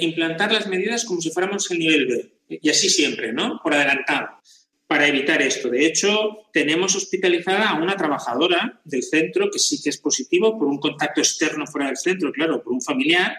[0.00, 2.58] implantar las medidas como si fuéramos en el nivel B.
[2.62, 3.60] Y así siempre, ¿no?
[3.62, 4.28] Por adelantado
[4.86, 5.70] para evitar esto.
[5.70, 10.68] De hecho, tenemos hospitalizada a una trabajadora del centro que sí que es positivo por
[10.68, 13.34] un contacto externo fuera del centro, claro, por un familiar,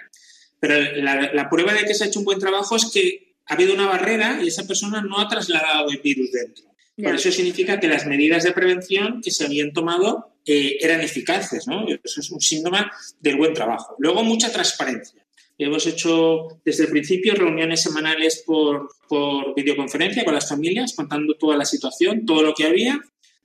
[0.59, 3.73] pero la, prueba de que se ha hecho un buen trabajo es que ha habido
[3.73, 6.65] una barrera y esa persona no ha trasladado el virus dentro.
[6.97, 11.67] Por eso significa que las medidas de prevención que se habían tomado eh, eran eficaces,
[11.67, 11.85] ¿no?
[11.87, 13.95] Eso es un síntoma del buen trabajo.
[13.99, 15.24] Luego, mucha transparencia.
[15.57, 21.55] Hemos hecho desde el principio reuniones semanales por, por videoconferencia con las familias, contando toda
[21.55, 22.99] la situación, todo lo que había.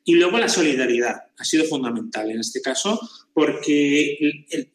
[0.04, 2.98] Y luego la solidaridad ha sido fundamental en este caso
[3.32, 4.18] porque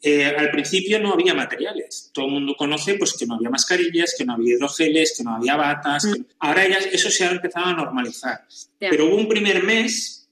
[0.01, 2.11] eh, al principio no había materiales.
[2.13, 5.35] Todo el mundo conoce pues, que no había mascarillas, que no había hidrogeles, que no
[5.35, 6.05] había batas.
[6.05, 6.25] Mm.
[6.39, 8.45] Ahora ya eso se ha empezado a normalizar.
[8.79, 10.29] Pero hubo un primer mes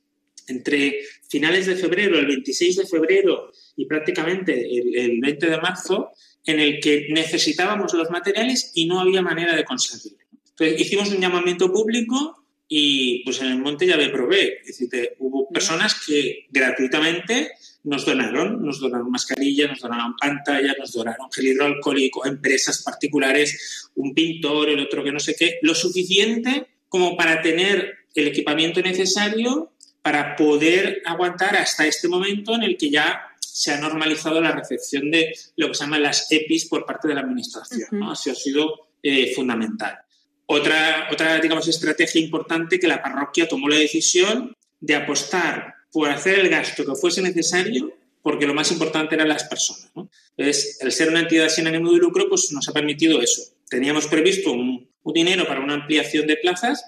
[0.48, 6.12] entre finales de febrero, el 26 de febrero y prácticamente el, el 20 de marzo,
[6.46, 10.20] en el que necesitábamos los materiales y no había manera de conseguirlo.
[10.50, 14.60] Entonces hicimos un llamamiento público y pues en el monte ya me probé.
[14.66, 17.52] Es decir, hubo personas que gratuitamente
[17.84, 24.14] nos donaron, nos donaron mascarillas, nos donaron pantallas, nos donaron gel hidroalcohólico, empresas particulares, un
[24.14, 29.72] pintor, el otro que no sé qué, lo suficiente como para tener el equipamiento necesario
[30.02, 33.22] para poder aguantar hasta este momento en el que ya
[33.54, 37.14] se ha normalizado la recepción de lo que se llama las EPIs por parte de
[37.14, 37.88] la Administración.
[37.92, 38.10] ¿no?
[38.10, 40.00] Así ha sido eh, fundamental.
[40.48, 46.40] Otra, otra, digamos, estrategia importante que la parroquia tomó la decisión de apostar por hacer
[46.40, 49.92] el gasto que fuese necesario, porque lo más importante eran las personas.
[49.94, 50.10] ¿no?
[50.36, 53.44] Entonces, el ser una entidad sin ánimo de lucro, pues nos ha permitido eso.
[53.70, 56.84] Teníamos previsto un, dinero para una ampliación de plazas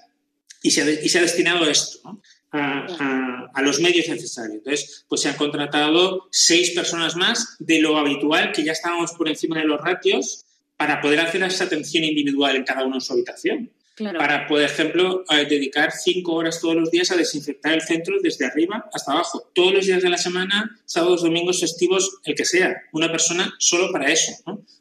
[0.62, 2.00] y se ha, y se ha destinado a esto.
[2.02, 2.20] ¿no?
[2.52, 4.58] A, los medios necesarios.
[4.58, 9.28] Entonces, pues se han contratado seis personas más de lo habitual, que ya estábamos por
[9.28, 10.44] encima de los ratios,
[10.76, 13.70] para poder hacer esa atención individual en cada uno en su habitación.
[13.96, 18.44] Para, por ejemplo, eh, dedicar cinco horas todos los días a desinfectar el centro desde
[18.44, 22.76] arriba hasta abajo, todos los días de la semana, sábados, domingos, festivos, el que sea.
[22.92, 24.32] Una persona solo para eso,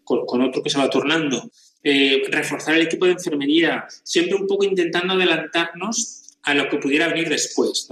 [0.04, 1.50] con, otro que se va turnando.
[1.82, 7.08] Eh, reforzar el equipo de enfermería, siempre un poco intentando adelantarnos a lo que pudiera
[7.08, 7.88] venir después.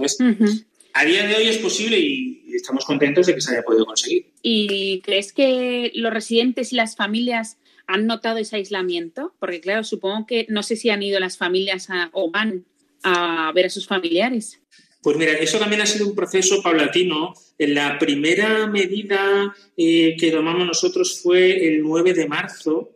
[0.92, 4.32] A día de hoy es posible y estamos contentos de que se haya podido conseguir.
[4.42, 9.34] ¿Y crees que los residentes y las familias han notado ese aislamiento?
[9.40, 12.64] Porque claro, supongo que no sé si han ido las familias o van
[13.02, 14.60] a ver a sus familiares.
[15.02, 17.34] Pues mira, eso también ha sido un proceso paulatino.
[17.58, 22.93] La primera medida eh, que tomamos nosotros fue el 9 de marzo,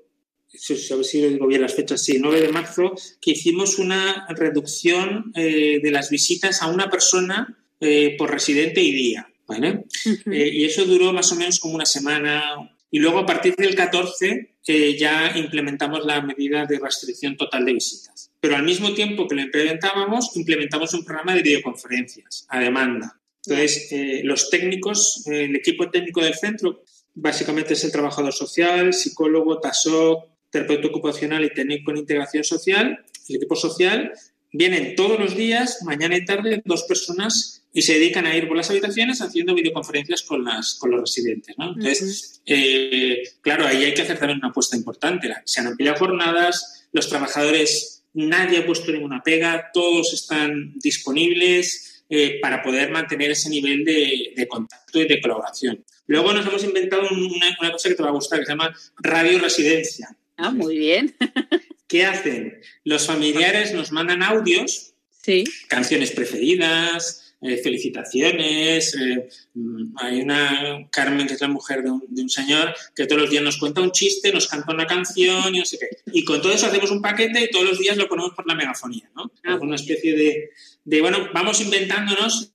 [0.90, 5.32] a ver si digo bien las fechas, sí, 9 de marzo, que hicimos una reducción
[5.34, 9.28] eh, de las visitas a una persona eh, por residente y día.
[9.46, 9.84] ¿vale?
[10.04, 12.70] Eh, y eso duró más o menos como una semana.
[12.90, 14.54] Y luego a partir del 14
[14.98, 18.30] ya implementamos la medida de restricción total de visitas.
[18.38, 23.18] Pero al mismo tiempo que lo implementábamos, implementamos un programa de videoconferencias a demanda.
[23.46, 23.88] Entonces,
[24.24, 26.82] los técnicos, el equipo técnico del centro,
[27.14, 33.37] básicamente es el trabajador social, psicólogo, TASOC, terapeuta ocupacional y técnico en integración social, el
[33.37, 34.12] equipo social,
[34.52, 38.56] vienen todos los días, mañana y tarde, dos personas y se dedican a ir por
[38.56, 41.54] las habitaciones haciendo videoconferencias con, las, con los residentes.
[41.58, 41.74] ¿no?
[41.74, 45.32] Entonces, eh, claro, ahí hay que hacer también una apuesta importante.
[45.44, 52.40] Se han ampliado jornadas, los trabajadores, nadie ha puesto ninguna pega, todos están disponibles eh,
[52.40, 55.84] para poder mantener ese nivel de, de, contacto y de colaboración.
[56.06, 58.74] Luego nos hemos inventado una, una cosa que te va a gustar, que se llama
[58.96, 60.08] radio residencia.
[60.38, 61.14] Ah, muy bien.
[61.88, 62.61] ¿Qué hacen?
[62.85, 65.44] Los familiares nos mandan audios, sí.
[65.68, 68.94] canciones preferidas, eh, felicitaciones.
[68.94, 73.31] Eh, mm, hay una Carmen, que es la mujer de un, señor, que todos los
[73.31, 75.88] días nos cuenta un chiste, nos canta una canción y no sé qué.
[76.12, 78.55] Y con todo eso hacemos un paquete y todos los días lo ponemos por la
[78.55, 79.33] megafonía, ¿no?
[79.44, 79.59] Ah.
[79.61, 80.51] una especie de,
[80.85, 82.53] de, bueno, vamos inventándonos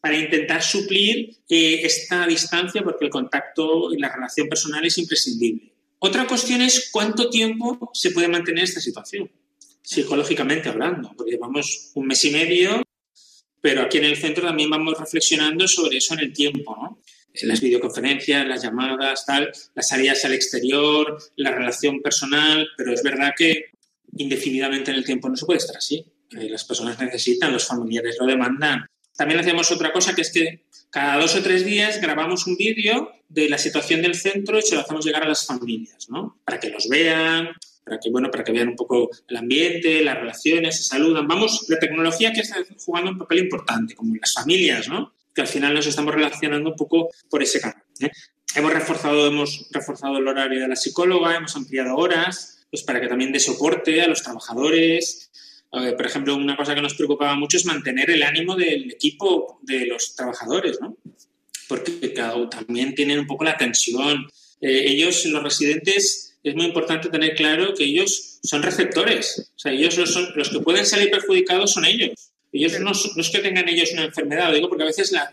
[0.00, 5.75] para intentar suplir esta distancia porque el contacto y la relación personal es imprescindible.
[5.98, 9.30] Otra cuestión es cuánto tiempo se puede mantener esta situación,
[9.82, 12.82] psicológicamente hablando, porque llevamos un mes y medio,
[13.60, 17.00] pero aquí en el centro también vamos reflexionando sobre eso en el tiempo, ¿no?
[17.42, 23.32] Las videoconferencias, las llamadas, tal, las salidas al exterior, la relación personal, pero es verdad
[23.36, 23.70] que
[24.16, 26.04] indefinidamente en el tiempo no se puede estar así.
[26.30, 28.86] Eh, las personas necesitan, los familiares lo demandan.
[29.16, 33.12] También hacemos otra cosa que es que cada dos o tres días grabamos un vídeo
[33.28, 36.38] de la situación del centro y se lo hacemos llegar a las familias, ¿no?
[36.44, 37.50] Para que los vean,
[37.84, 41.26] para que, bueno, para que vean un poco el ambiente, las relaciones, se saludan.
[41.26, 45.12] Vamos, la tecnología que está jugando un papel importante, como las familias, ¿no?
[45.34, 47.82] Que al final nos estamos relacionando un poco por ese camino.
[48.00, 48.10] ¿eh?
[48.54, 53.08] Hemos reforzado, hemos reforzado el horario de la psicóloga, hemos ampliado horas, pues para que
[53.08, 55.30] también dé soporte a los trabajadores,
[55.70, 59.86] por ejemplo, una cosa que nos preocupaba mucho es mantener el ánimo del equipo de
[59.86, 60.96] los trabajadores, ¿no?
[61.68, 62.14] Porque
[62.50, 64.26] también tienen un poco la tensión.
[64.60, 69.50] Eh, ellos, los residentes, es muy importante tener claro que ellos son receptores.
[69.56, 72.30] O sea, ellos son, los que pueden salir perjudicados son ellos.
[72.52, 75.32] Ellos no, es que tengan ellos una enfermedad, lo digo porque a veces la,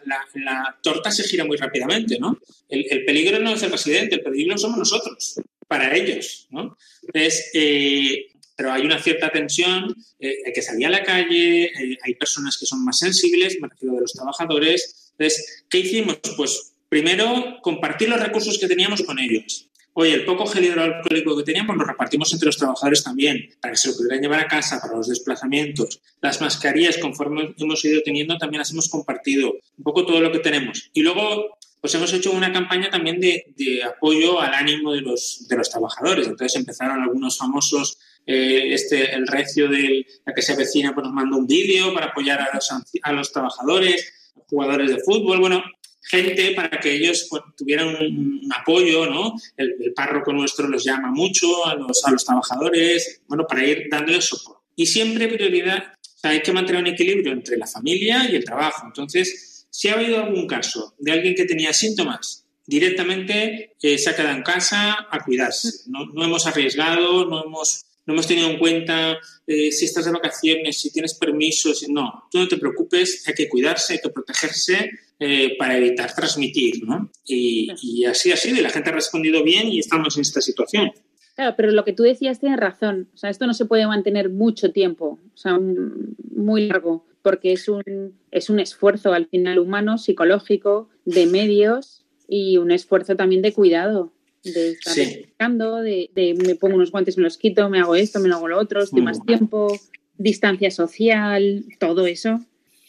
[0.82, 2.40] torta se gira muy rápidamente, ¿no?
[2.68, 6.78] El, el, peligro no es el residente, el peligro somos nosotros, para ellos, ¿no?
[7.04, 8.33] Entonces, eh,
[8.64, 12.58] pero hay una cierta tensión, eh, hay que salir a la calle, eh, hay personas
[12.58, 15.12] que son más sensibles, me refiero de los trabajadores.
[15.18, 16.18] Entonces, ¿qué hicimos?
[16.38, 19.68] Pues primero, compartir los recursos que teníamos con ellos.
[19.92, 23.78] Oye, el poco gel hidroalcohólico que teníamos lo repartimos entre los trabajadores también, para que
[23.78, 26.00] se lo pudieran llevar a casa para los desplazamientos.
[26.22, 29.56] Las mascarillas, conforme hemos ido teniendo, también las hemos compartido.
[29.78, 30.90] Un poco todo lo que tenemos.
[30.94, 35.50] Y luego, pues hemos hecho una campaña también de, de apoyo al ánimo de los,
[35.50, 36.28] de los trabajadores.
[36.28, 41.14] Entonces empezaron algunos famosos eh, este, el recio de la que se avecina pues nos
[41.14, 42.70] manda un vídeo para apoyar a los,
[43.02, 44.14] a los trabajadores,
[44.48, 45.64] jugadores de fútbol, bueno,
[46.02, 49.34] gente para que ellos pues, tuvieran un, apoyo, ¿no?
[49.58, 54.26] El, párroco nuestro los llama mucho a los, a los trabajadores, bueno, para ir dándoles
[54.26, 54.62] soporte.
[54.76, 58.44] Y siempre prioridad, o sea, hay que mantener un equilibrio entre la familia y el
[58.44, 58.86] trabajo.
[58.86, 64.16] Entonces, si ha habido algún caso de alguien que tenía síntomas, directamente eh, se ha
[64.16, 65.90] quedado en casa a cuidarse.
[65.90, 70.12] No, no hemos arriesgado, no hemos no hemos tenido en cuenta eh, si estás de
[70.12, 71.88] vacaciones, si tienes permisos.
[71.90, 76.86] No, tú no te preocupes, hay que cuidarse, hay que protegerse eh, para evitar transmitir,
[76.86, 77.10] ¿no?
[77.26, 77.70] Y,
[78.06, 80.92] así ha sido, la gente ha respondido bien y estamos en esta situación.
[81.36, 83.10] Claro, pero lo que tú decías tiene razón.
[83.14, 85.60] O sea, esto no se puede mantener mucho tiempo, o sea,
[86.36, 92.58] muy largo, porque es un, es un esfuerzo al final humano, psicológico, de medios y
[92.58, 94.14] un esfuerzo también de cuidado
[94.44, 96.10] de estar buscando, de,
[96.46, 99.02] me pongo unos guantes, me los quito, me hago esto, me hago lo otro, estoy
[99.02, 99.80] más tiempo,
[100.18, 102.40] distancia social, todo eso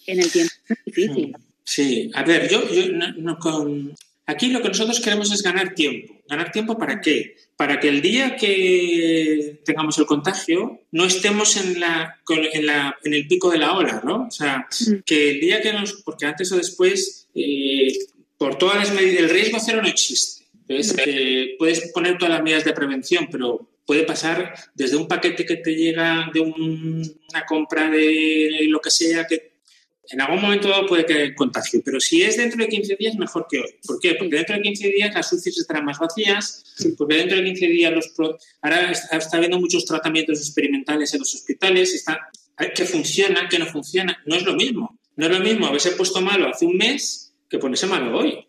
[0.06, 1.28] en el tiempo es difícil.
[1.28, 1.34] Mm.
[1.64, 2.62] Sí, a ver, yo,
[3.16, 3.94] no, con...
[4.26, 6.14] aquí lo que nosotros queremos es ganar tiempo.
[6.28, 7.36] ¿Ganar tiempo para qué?
[7.56, 13.14] Para que el día que tengamos el contagio no estemos en, la, en, la, en
[13.14, 14.26] el pico de la ola, ¿no?
[14.26, 15.02] O sea, mm.
[15.06, 15.94] que el día que nos...
[16.02, 17.92] Porque antes o después, eh,
[18.36, 20.43] por todas las medidas, el riesgo cero no existe.
[20.68, 25.56] Eh, puedes poner todas las medidas de prevención, pero puede pasar desde un paquete que
[25.56, 29.54] te llega de una compra de lo que sea, que
[30.10, 33.58] en algún momento puede que contagio, pero si es dentro de 15 días, mejor que
[33.58, 33.74] hoy.
[33.86, 34.14] ¿Por qué?
[34.14, 36.64] Porque dentro de 15 días las UCIs estarán más vacías,
[36.98, 38.12] porque dentro de 15 días los...
[38.60, 42.28] Ahora está, habiendo muchos tratamientos experimentales en los hospitales, está,
[42.74, 44.98] que funciona, que no funciona, no es lo mismo.
[45.16, 48.43] No es lo mismo haberse puesto malo hace un mes que ponerse malo hoy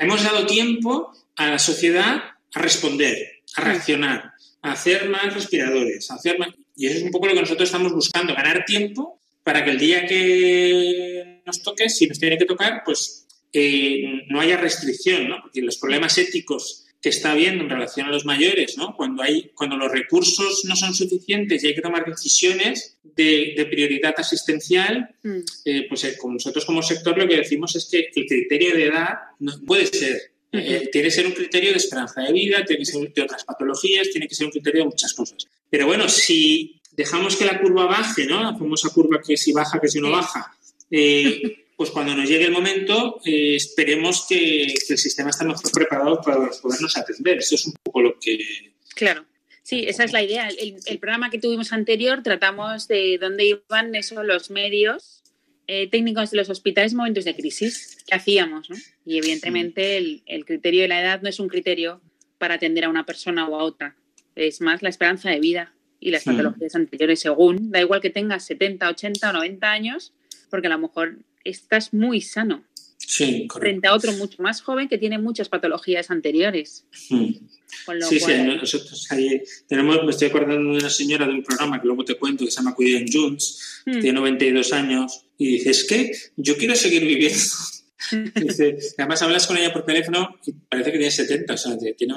[0.00, 2.22] hemos dado tiempo a la sociedad
[2.54, 6.48] a responder, a reaccionar, a hacer más respiradores, a hacer más...
[6.76, 9.78] Y eso es un poco lo que nosotros estamos buscando, ganar tiempo para que el
[9.78, 15.40] día que nos toque, si nos tiene que tocar, pues eh, no haya restricción, ¿no?
[15.40, 18.96] Porque los problemas éticos que está habiendo en relación a los mayores, ¿no?
[18.96, 24.12] Cuando, hay, cuando los recursos no son suficientes y hay que tomar decisiones de, prioridad
[24.18, 25.38] asistencial, mm.
[25.66, 28.86] eh, pues eh, como nosotros como sector lo que decimos es que el criterio de
[28.86, 30.32] edad no puede ser.
[30.50, 33.44] Eh, tiene que ser un criterio de esperanza de vida, tiene que ser de otras
[33.44, 35.46] patologías, tiene que ser un criterio de muchas cosas.
[35.70, 38.42] Pero bueno, si dejamos que la curva baje, ¿no?
[38.42, 40.56] La famosa curva que si baja, que si no baja,
[41.76, 46.96] pues cuando nos llegue el momento, esperemos que, el sistema esté mejor preparado para podernos
[46.96, 47.38] atender.
[47.38, 48.38] Eso es un poco lo que...
[48.94, 49.26] Claro.
[49.62, 50.48] Sí, esa es la idea.
[50.48, 55.22] El, programa que tuvimos anterior tratamos de dónde iban esos los medios
[55.66, 57.98] eh, técnicos de los hospitales en momentos de crisis.
[58.06, 58.70] ¿Qué hacíamos?
[58.70, 58.76] ¿no?
[59.04, 62.00] Y evidentemente el, el, criterio de la edad no es un criterio
[62.38, 63.96] para atender a una persona o a otra.
[64.36, 67.70] Es más la esperanza de vida y las patologías anteriores según.
[67.70, 70.12] Da igual que tengas 70, 80 o 90 años,
[70.48, 71.18] porque a lo mejor
[71.48, 72.64] estás muy sano.
[72.98, 76.84] Sí, frente a otro mucho más joven que tiene muchas patologías anteriores.
[76.90, 77.40] sí,
[78.00, 82.04] sí, nosotros ahí tenemos, me estoy acordando de una señora de un programa que luego
[82.04, 86.56] te cuento que se llama Cuiden Junts, tiene 92 años y dice, es que yo
[86.56, 87.38] quiero seguir viviendo.
[88.34, 92.14] Dice, además hablas con ella por teléfono y parece que tiene 70, o sea, tiene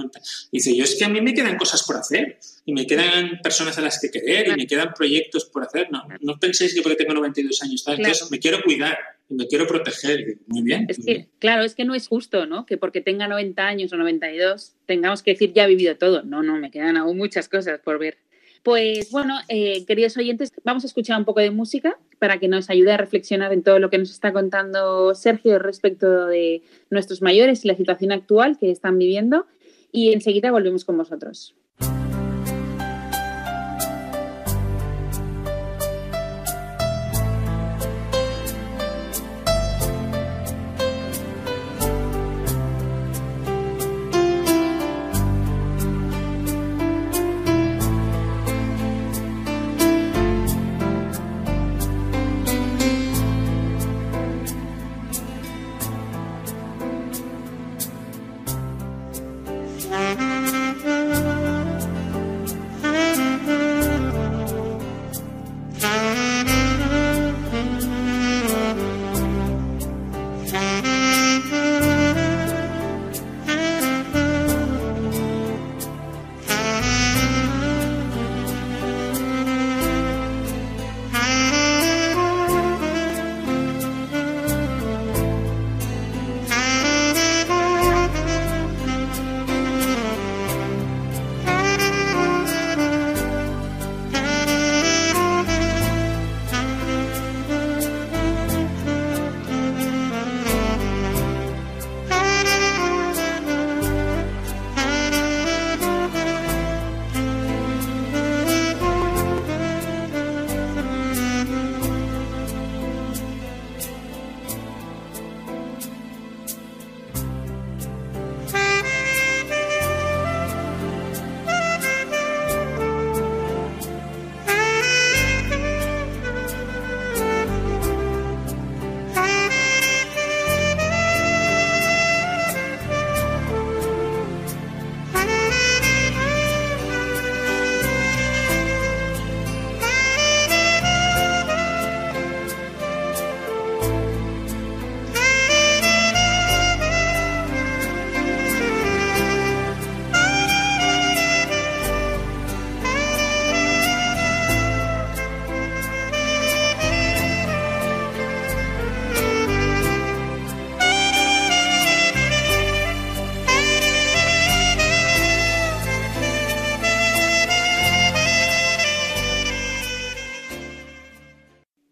[0.52, 3.78] Dice, yo es que a mí me quedan cosas por hacer y me quedan personas
[3.78, 5.90] a las que querer y me quedan proyectos por hacer.
[5.92, 8.98] No, no penséis que porque tengo 92 años, tal, entonces me quiero cuidar
[9.30, 10.38] y me quiero proteger.
[10.48, 10.86] Muy bien.
[10.90, 12.66] Es que, claro, es que no es justo, ¿no?
[12.66, 16.24] Que porque tenga 90 años o 92 tengamos que decir ya he vivido todo.
[16.24, 18.18] No, no, me quedan aún muchas cosas por ver.
[18.64, 22.70] Pues bueno, eh, queridos oyentes, vamos a escuchar un poco de música para que nos
[22.70, 27.65] ayude a reflexionar en todo lo que nos está contando Sergio respecto de nuestros mayores
[27.65, 29.47] y la situación actual que están viviendo.
[29.91, 31.55] Y enseguida volvemos con vosotros.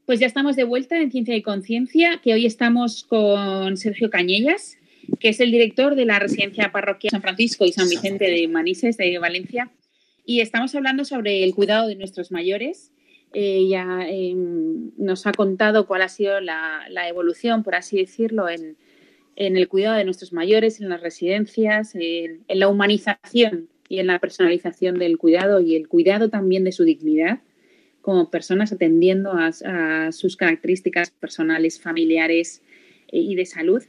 [0.08, 4.78] Pues ya estamos de vuelta en Ciencia y Conciencia, que hoy estamos con Sergio Cañellas,
[5.20, 8.96] que es el director de la Residencia Parroquial San Francisco y San Vicente de Manises,
[8.96, 9.70] de Valencia.
[10.26, 12.94] Y estamos hablando sobre el cuidado de nuestros mayores.
[13.34, 18.78] Ya em, nos ha contado cuál ha sido la, evolución, por así decirlo, en,
[19.36, 25.00] el cuidado de nuestros mayores, en las residencias, en la humanización y en la personalización
[25.00, 27.42] del cuidado y el cuidado también de su dignidad
[28.08, 32.62] como personas atendiendo a, sus características personales, familiares
[33.10, 33.84] eh, y de salud.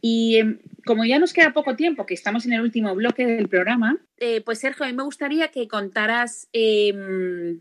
[0.00, 3.48] Y em, como ya nos queda poco tiempo, que estamos en el último bloque del
[3.48, 7.60] programa, eh, pues Sergio, a mí me gustaría que contaras em,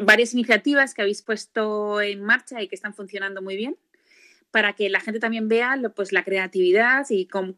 [0.00, 3.76] varias iniciativas que habéis puesto en marcha y que están funcionando muy bien,
[4.52, 7.56] para que la gente también vea pues, la creatividad y con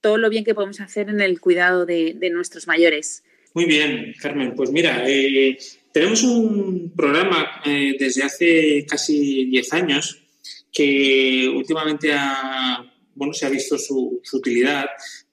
[0.00, 3.24] todo lo bien que podemos hacer en el cuidado de, nuestros mayores.
[3.54, 4.54] Muy bien, Carmen.
[4.56, 5.56] Pues mira, eh,
[5.92, 10.20] tenemos un programa eh, desde hace casi 10 años
[10.72, 12.84] que últimamente ha,
[13.14, 14.86] bueno, se ha visto su, utilidad.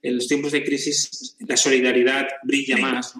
[0.03, 3.15] En los tiempos de crisis la solidaridad brilla más.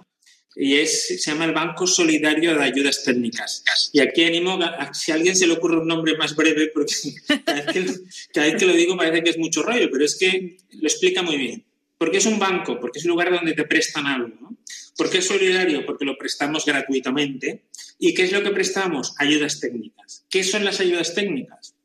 [0.56, 3.64] Y es, se llama el Banco Solidario de Ayudas Técnicas.
[3.94, 6.94] Y aquí animo, a, si a alguien se le ocurre un nombre más breve, porque
[7.46, 7.86] cada vez, que,
[8.32, 11.24] cada vez que lo digo parece que es mucho rollo, pero es que lo explica
[11.24, 11.66] muy bien.
[11.98, 14.36] Porque es un banco, porque es un lugar donde te prestan algo.
[14.42, 14.58] ¿no?
[14.98, 15.86] ¿Por qué es solidario?
[15.86, 17.64] Porque lo prestamos gratuitamente.
[18.00, 19.14] ¿Y qué es lo que prestamos?
[19.18, 20.26] Ayudas técnicas.
[20.30, 21.76] ¿Qué son las ayudas técnicas?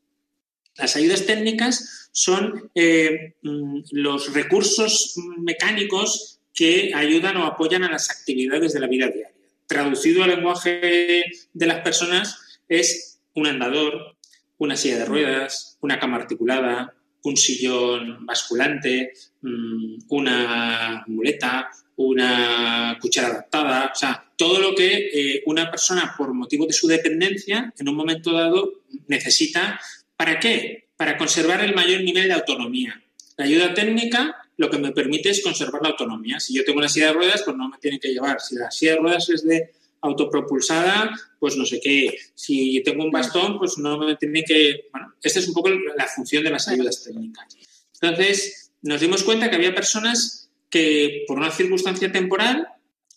[0.76, 8.10] Las ayudas técnicas son eh, mm, los recursos mecánicos que ayudan o apoyan a las
[8.10, 9.32] actividades de la vida diaria.
[9.66, 14.16] Traducido al lenguaje de las personas es un andador,
[14.58, 23.28] una silla de ruedas, una cama articulada, un sillón basculante, mm, una muleta, una cuchara
[23.28, 27.88] adaptada, o sea, todo lo que eh, una persona por motivo de su dependencia en
[27.88, 29.80] un momento dado necesita.
[30.16, 30.88] ¿Para qué?
[30.96, 33.02] Para conservar el mayor nivel de autonomía.
[33.36, 36.40] La ayuda técnica lo que me permite es conservar la autonomía.
[36.40, 38.40] Si yo tengo una silla de ruedas, pues no me tiene que llevar.
[38.40, 42.16] Si la silla de ruedas es de autopropulsada, pues no sé qué.
[42.34, 44.88] Si tengo un bastón, pues no me tiene que...
[44.92, 47.56] Bueno, esta es un poco la función de las ayudas técnicas.
[48.00, 50.35] Entonces, nos dimos cuenta que había personas
[50.76, 52.68] que, por una circunstancia temporal,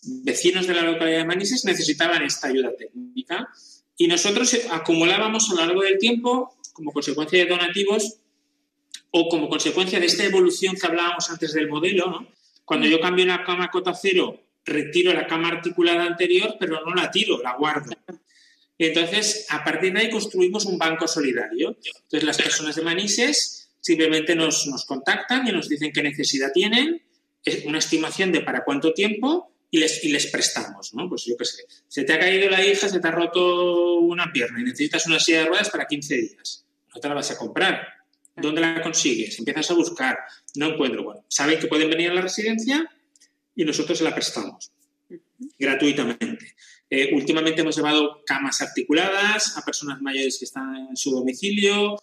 [0.02, 3.50] vecinos de la localidad de Manises, necesitaban esta ayuda técnica.
[3.98, 8.16] Y nosotros acumulábamos a lo largo del tiempo, como consecuencia de donativos,
[9.10, 12.28] o como consecuencia de esta evolución que hablábamos antes del modelo,
[12.64, 17.10] cuando yo cambio una cama cota cero retiro la cama articulada anterior, pero no la
[17.10, 17.92] tiro, la guardo.
[18.78, 21.76] Entonces, a partir de ahí construimos un banco solidario.
[22.04, 27.02] Entonces, las personas de Manises simplemente nos, nos contactan y nos dicen qué necesidad tienen,
[27.66, 31.08] una estimación de para cuánto tiempo y les, y les prestamos, ¿no?
[31.08, 34.32] Pues yo qué sé, se te ha caído la hija, se te ha roto una
[34.32, 36.64] pierna y necesitas una silla de ruedas para 15 días.
[36.94, 37.86] No te la vas a comprar.
[38.36, 39.38] ¿Dónde la consigues?
[39.38, 40.18] Empiezas a buscar.
[40.56, 41.04] No encuentro.
[41.04, 42.90] Bueno, saben que pueden venir a la residencia
[43.54, 44.72] y nosotros se la prestamos
[45.58, 46.54] gratuitamente.
[46.88, 51.96] Eh, últimamente hemos llevado camas articuladas a personas mayores que están en su domicilio,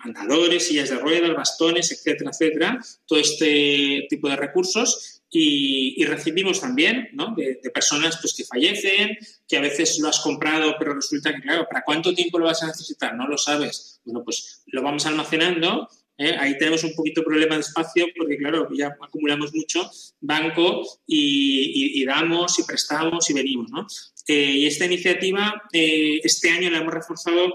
[0.00, 5.12] andadores, sillas de ruedas, bastones, etcétera, etcétera, todo este tipo de recursos.
[5.28, 10.94] Y, recibimos también de, personas pues, que fallecen, que a veces lo has comprado, pero
[10.94, 13.14] resulta que, claro, ¿para cuánto tiempo lo vas a necesitar?
[13.14, 14.00] No lo sabes.
[14.04, 15.88] Bueno, pues lo vamos almacenando
[16.18, 16.36] ¿eh?
[16.38, 19.90] Ahí tenemos un poquito problema de espacio porque, claro, ya acumulamos mucho
[20.20, 23.70] banco y, damos y prestamos y venimos.
[23.70, 23.86] ¿no?
[24.26, 27.52] Eh, y esta iniciativa eh, este año la hemos reforzado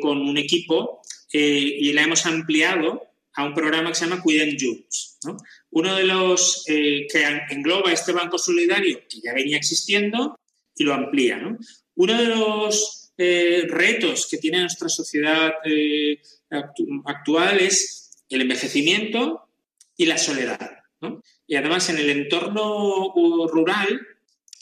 [0.00, 1.02] con un equipo
[1.32, 3.02] y la hemos ampliado
[3.34, 5.18] a un programa que se llama Cuiden Junts.
[5.24, 5.36] ¿no?
[5.70, 7.08] Uno de los que
[7.50, 10.38] engloba este banco solidario que ya venía existiendo
[10.74, 11.36] y lo amplía.
[11.38, 11.58] ¿no?
[11.96, 15.52] Uno de los retos que tiene nuestra sociedad
[17.04, 19.48] actual es el envejecimiento
[19.96, 20.78] y la soledad.
[21.46, 23.12] Y además en el entorno
[23.48, 24.00] rural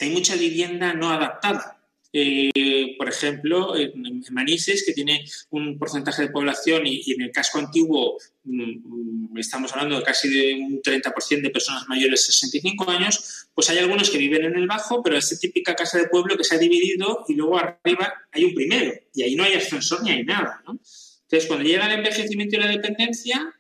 [0.01, 1.76] hay mucha vivienda no adaptada.
[2.19, 7.59] Eh, por ejemplo, en, Manises, que tiene un porcentaje de población y, en el casco
[7.59, 12.91] antiguo mm, mm, estamos hablando de casi de un 30% de personas mayores de 65
[12.91, 16.39] años, pues hay algunos que viven en el bajo, pero es típica casa de pueblo
[16.39, 20.03] que se ha dividido y luego arriba hay un primero y ahí no hay ascensor
[20.03, 20.63] ni hay nada.
[20.67, 20.73] ¿no?
[20.73, 23.55] Entonces, cuando llega el envejecimiento y la dependencia,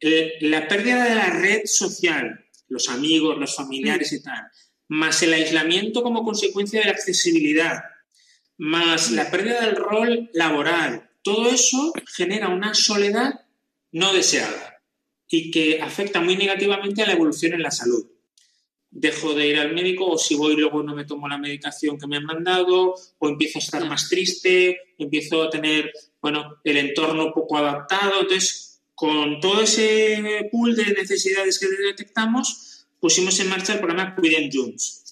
[0.00, 4.46] la pérdida de la red social, los amigos, los familiares y tal,
[4.88, 7.82] más el aislamiento como consecuencia de la accesibilidad,
[8.58, 13.46] más la pérdida del rol laboral, todo eso genera una soledad
[13.92, 14.82] no deseada
[15.28, 18.06] y que afecta muy negativamente a la evolución en la salud.
[18.90, 22.06] Dejo de ir al médico o si voy luego no me tomo la medicación que
[22.06, 27.32] me han mandado o empiezo a estar más triste, empiezo a tener bueno, el entorno
[27.32, 28.20] poco adaptado.
[28.22, 34.50] Entonces, con todo ese pool de necesidades que detectamos, pusimos en marcha el programa Cuiden
[34.52, 35.04] Junts,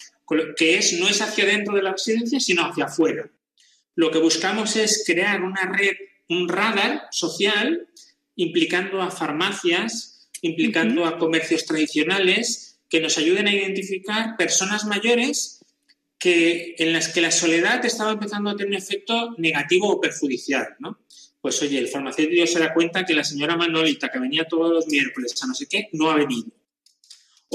[0.56, 3.30] que es, no es hacia dentro de la residencia, sino hacia afuera.
[3.94, 5.94] Lo que buscamos es crear una red,
[6.28, 7.88] un radar social,
[8.36, 15.64] implicando a farmacias, implicando a comercios tradicionales, que nos ayuden a identificar personas mayores
[16.18, 20.76] que, en las que la soledad estaba empezando a tener un efecto negativo o perjudicial,
[20.78, 20.98] ¿no?
[21.40, 24.86] Pues oye, el farmacéutico se da cuenta que la señora Manolita, que venía todos los
[24.86, 26.48] miércoles a no sé qué, no ha venido.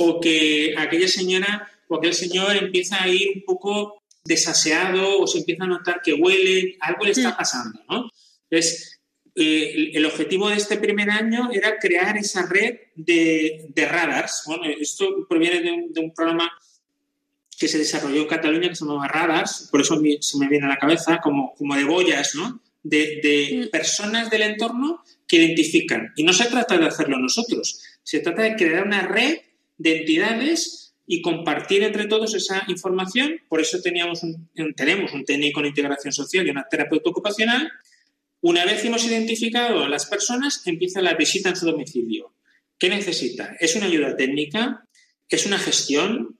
[0.01, 1.51] O que aquella señora
[1.89, 6.13] o aquel señor empieza a ir un poco desaseado o se empieza a notar que
[6.13, 8.09] huele, algo le está pasando, ¿no?
[8.49, 9.01] Entonces,
[9.35, 14.43] eh, el objetivo de este primer año era crear esa red de, radars.
[14.45, 16.51] Bueno, esto proviene de un, de un programa
[17.59, 20.69] que se desarrolló en Cataluña que se llama Radars, por eso se me viene a
[20.69, 22.61] la cabeza como, como de boyas, ¿no?
[22.81, 23.69] De, mm.
[23.69, 26.13] personas del entorno que identifican.
[26.15, 29.39] Y no se trata de hacerlo nosotros, se trata de crear una red
[29.79, 33.41] de entidades y compartir entre todos esa información.
[33.49, 34.21] Por eso teníamos
[34.75, 37.71] tenemos un técnico en integración social y una terapeuta ocupacional.
[38.41, 42.31] Una vez hemos identificado a las personas, empieza la visita en su domicilio.
[42.77, 43.57] ¿Qué necesita?
[43.59, 44.85] ¿Es una ayuda técnica?
[45.27, 46.38] ¿Es una gestión?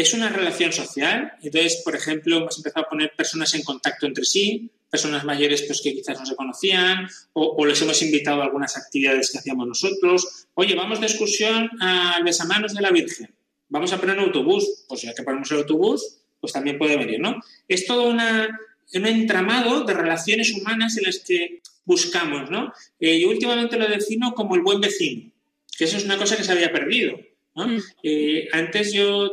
[0.00, 1.32] Es una relación social.
[1.42, 5.82] Entonces, por ejemplo, hemos empezado a poner personas en contacto entre sí, personas mayores pues,
[5.82, 10.46] que quizás no se conocían, o, les hemos invitado a algunas actividades que hacíamos nosotros.
[10.54, 13.30] Oye, vamos de excursión al besamanos de la Virgen.
[13.68, 14.84] Vamos a poner un autobús.
[14.88, 17.40] Pues ya que ponemos el autobús, pues también puede venir, ¿no?
[17.68, 18.58] Es todo una,
[18.94, 22.72] un entramado de relaciones humanas en las que buscamos, ¿no?
[22.98, 25.30] Eh, yo últimamente lo defino como el buen vecino,
[25.76, 27.18] que eso es una cosa que se había perdido.
[27.54, 27.68] ¿No?
[27.68, 27.80] Mm.
[28.02, 29.30] Eh, antes yo,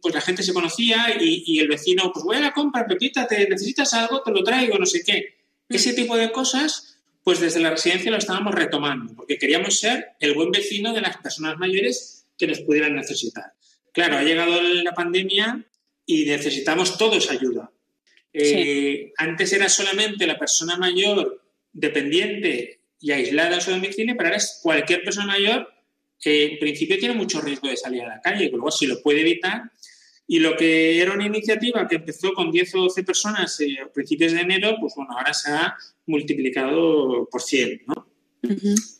[0.00, 3.48] pues la gente se conocía y, el vecino, pues voy a la compra, Pepita, te
[3.48, 5.36] necesitas algo, te lo traigo, no sé qué.
[5.68, 5.74] Mm.
[5.74, 10.34] Ese tipo de cosas, pues desde la residencia lo estábamos retomando, porque queríamos ser el
[10.34, 13.52] buen vecino de las personas mayores que nos pudieran necesitar.
[13.92, 15.64] Claro, ha llegado la pandemia
[16.04, 17.70] y necesitamos todos ayuda.
[18.32, 21.42] Eh, antes era solamente la persona mayor
[21.72, 25.72] dependiente y aislada en su domicilio, pero ahora es cualquier persona mayor
[26.20, 29.20] que en principio tiene mucho riesgo de salir a la calle, luego si lo puede
[29.20, 29.70] evitar.
[30.28, 33.92] Y lo que era una iniciativa que empezó con 10 o 12 personas eh, a
[33.92, 38.06] principios de enero, pues bueno, ahora se ha multiplicado por 100, ¿no?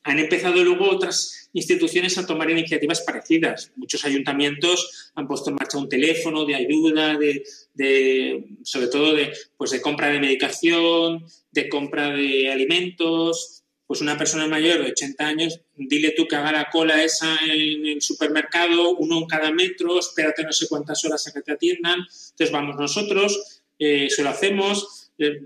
[0.05, 3.73] Han empezado luego otras instituciones a tomar iniciativas parecidas.
[3.77, 9.71] Muchos ayuntamientos han puesto en marcha un teléfono de ayuda, de, sobre todo de, pues
[9.71, 13.56] de compra de medicación, de compra de alimentos.
[13.87, 17.87] Pues una persona mayor de 80 años, dile tú que haga la cola esa en
[17.87, 22.01] el supermercado, uno en cada metro, espérate no sé cuántas horas a que te atiendan.
[22.01, 25.41] Entonces vamos nosotros, eh, se lo hacemos, eh,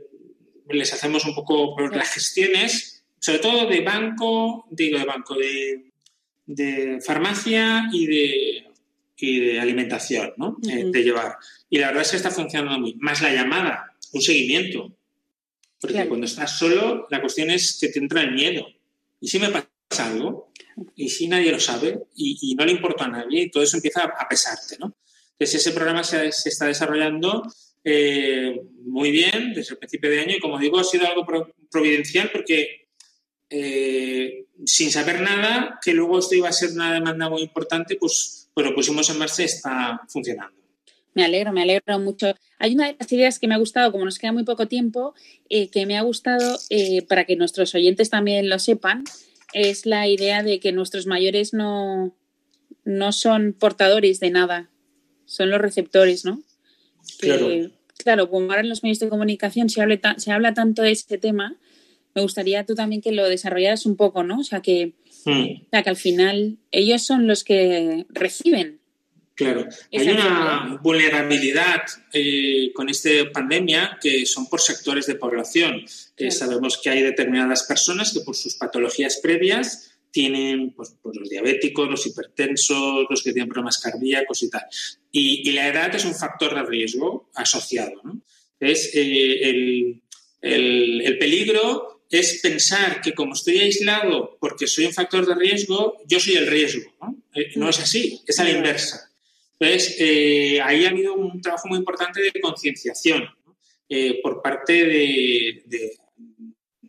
[0.70, 7.88] les hacemos un poco las gestiones sobre todo de banco, digo de banco, de, farmacia
[7.92, 8.64] y de,
[9.20, 10.56] de alimentación, ¿no?
[10.68, 11.36] Eh, de llevar.
[11.68, 12.94] Y la verdad es que está funcionando muy.
[12.94, 14.96] Más la llamada, un seguimiento.
[15.80, 18.66] Porque cuando estás solo, la cuestión es que te entra el miedo.
[19.20, 20.52] ¿Y si me pasa algo?
[20.94, 21.98] ¿Y si nadie lo sabe?
[22.14, 24.94] Y, no le importa a nadie, y todo eso empieza a pesarte, ¿no?
[25.32, 27.42] Entonces, ese programa se, está desarrollando
[27.82, 31.26] eh, muy bien desde el principio de año y, como digo, ha sido algo
[31.70, 32.88] providencial porque
[33.48, 38.48] eh, sin saber nada, que luego esto iba a ser una demanda muy importante, pues,
[38.52, 40.59] pues lo pusimos en marcha y está funcionando.
[41.14, 42.34] Me alegro, me alegro mucho.
[42.58, 45.14] Hay una de las ideas que me ha gustado, como nos queda muy poco tiempo,
[45.48, 49.04] eh, que me ha gustado eh, para que nuestros oyentes también lo sepan,
[49.52, 52.14] es la idea de que nuestros mayores no,
[52.84, 54.70] no son portadores de nada,
[55.24, 56.42] son los receptores, ¿no?
[57.18, 57.48] claro.
[57.96, 61.18] claro, como ahora en los medios de comunicación se habla, se habla tanto de este
[61.18, 61.58] tema,
[62.14, 64.40] me gustaría tú también que lo desarrollaras un poco, ¿no?
[64.40, 64.94] O sea, que,
[65.24, 65.70] hmm.
[65.70, 68.79] que al final ellos son los que reciben.
[69.40, 71.82] Claro, hay una vulnerabilidad
[72.12, 75.84] eh, con esta pandemia que son por sectores de población.
[76.28, 81.88] sabemos que hay determinadas personas que por sus patologías previas tienen pues, pues, los diabéticos,
[81.88, 84.66] los hipertensos, los que tienen problemas cardíacos y tal.
[85.10, 88.00] Y, la edad es un factor de riesgo asociado.
[88.04, 88.20] ¿no?
[88.58, 90.02] Es eh, el,
[90.42, 95.98] el, el, peligro es pensar que como estoy aislado porque soy un factor de riesgo,
[96.06, 96.92] yo soy el riesgo.
[97.00, 99.09] No, eh, es así, es a la inversa.
[99.60, 103.28] Entonces, eh, ahí ha habido un trabajo muy importante de concienciación
[103.90, 105.62] eh, por parte de,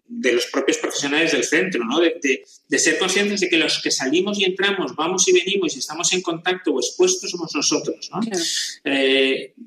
[0.07, 1.99] de, los propios profesionales del centro, ¿no?
[1.99, 6.13] de, ser conscientes de que los que salimos y entramos, vamos y venimos y estamos
[6.13, 8.09] en contacto o expuestos somos nosotros.
[8.13, 8.21] ¿no?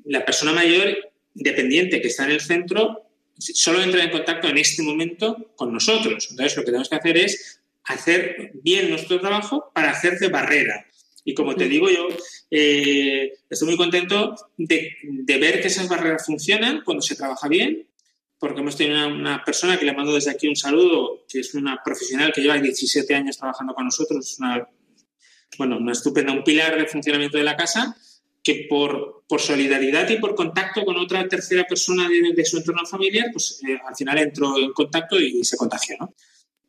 [0.05, 0.97] la persona mayor
[1.35, 3.03] dependiente que está en el centro
[3.37, 6.27] solo entra en contacto en este momento con nosotros.
[6.31, 10.87] Entonces, lo que tenemos que hacer es hacer bien nuestro trabajo para hacer de barrera.
[11.27, 12.07] Y como te digo yo,
[12.51, 14.95] eh, estoy muy contento de,
[15.25, 17.87] ver que esas barreras funcionan cuando se trabaja bien,
[18.37, 21.81] porque hemos tenido una, persona que le mando desde aquí un saludo, que es una
[21.83, 24.69] profesional que lleva 17 años trabajando con nosotros, una,
[25.57, 27.97] bueno, una estupenda, un pilar de funcionamiento de la casa,
[28.43, 33.29] que por, por, solidaridad y por contacto con otra tercera persona de, su entorno familiar,
[33.33, 35.95] pues eh, al final entró en contacto y, se contagió.
[35.99, 36.13] ¿no?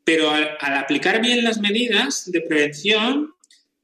[0.02, 3.34] Pero al, aplicar bien las medidas de prevención,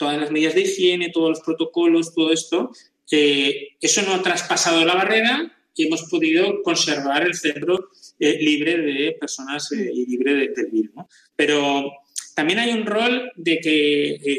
[0.02, 2.72] todas las medidas de higiene, todos los protocolos, todo esto,
[3.12, 8.78] eh, eso no ha traspasado la barrera y hemos podido conservar el centro eh, libre
[8.78, 10.94] de personas y libre de, del virus.
[10.96, 11.08] ¿no?
[11.36, 11.92] Pero
[12.34, 14.38] también hay un rol de que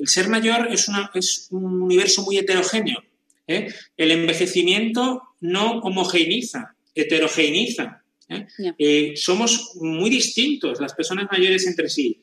[0.00, 3.02] el ser mayor es, una, es un universo muy heterogéneo.
[3.46, 3.68] ¿eh?
[3.96, 8.02] El envejecimiento no homogeneiza, heterogeneiza.
[8.28, 8.46] ¿eh?
[8.78, 12.20] Eh, somos muy distintos las personas mayores entre sí.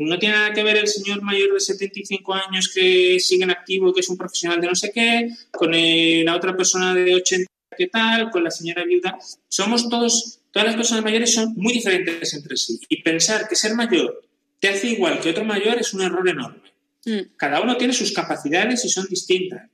[0.00, 3.92] No tiene nada que ver el señor mayor de 75 años que sigue en activo,
[3.92, 7.86] que es un profesional de no sé qué, con la otra persona de 80 que
[7.86, 9.18] tal, con la señora viuda.
[9.48, 12.80] Somos todos, todas las personas mayores son muy diferentes entre sí.
[12.88, 14.22] Y pensar que ser mayor
[14.58, 16.72] te hace igual que otro mayor es un error enorme.
[17.04, 17.36] Mm.
[17.36, 19.70] Cada uno tiene sus capacidades y son distintas.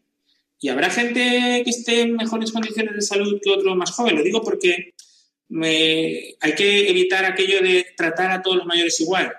[0.60, 4.16] Y habrá gente que esté en mejores condiciones de salud que otro más joven.
[4.16, 4.94] Lo digo porque
[6.40, 9.32] hay que evitar aquello de tratar a todos los mayores igual,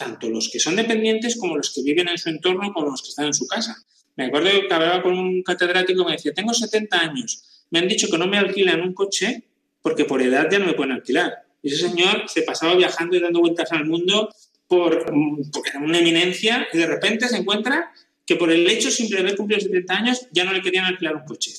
[0.00, 3.10] tanto los que son dependientes como los que viven en su entorno como los que
[3.10, 3.76] están en su casa.
[4.16, 7.88] Me acuerdo que hablaba con un catedrático que me decía, tengo 70 años, me han
[7.88, 9.44] dicho que no me alquilan un coche
[9.82, 11.44] porque por edad ya no me pueden alquilar.
[11.62, 14.34] Y ese señor se pasaba viajando y dando vueltas al mundo
[14.66, 15.04] por,
[15.52, 17.92] porque era una eminencia y de repente se encuentra
[18.24, 21.16] que por el hecho simple de haber cumplido 70 años ya no le querían alquilar
[21.16, 21.52] un coche.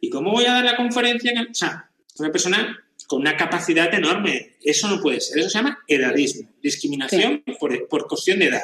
[0.00, 1.32] ¿Y cómo voy a dar la conferencia?
[1.50, 2.78] O sea, una persona
[3.08, 4.56] con una capacidad enorme.
[4.62, 5.38] Eso no puede ser.
[5.38, 8.62] Eso se llama edadismo, discriminación por, por, cuestión de edad.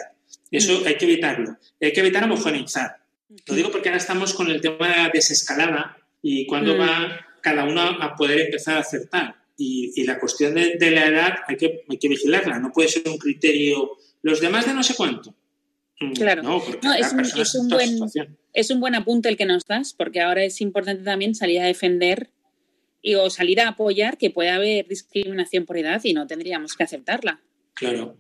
[0.53, 1.57] Eso hay que evitarlo.
[1.81, 2.99] Hay que evitar homogeneizar.
[3.47, 6.81] Lo digo porque ahora estamos con el tema de la desescalada y cuando mm.
[6.81, 9.35] va cada uno a poder empezar a acertar.
[9.57, 12.61] Y, la cuestión de, de, la edad hay que, hay que vigilarla.
[12.61, 13.97] No puede ser un criterio.
[14.23, 15.35] Los demás de no sé cuánto
[16.01, 16.63] Mm, claro, no,
[16.99, 17.99] es, un, buen,
[18.53, 21.67] es un buen apunte el que nos das, porque ahora es importante también salir a
[21.67, 22.31] defender
[23.05, 26.85] y, o salir a apoyar que puede haber discriminación por edad y no tendríamos que
[26.85, 27.41] aceptarla.
[27.75, 28.17] Claro.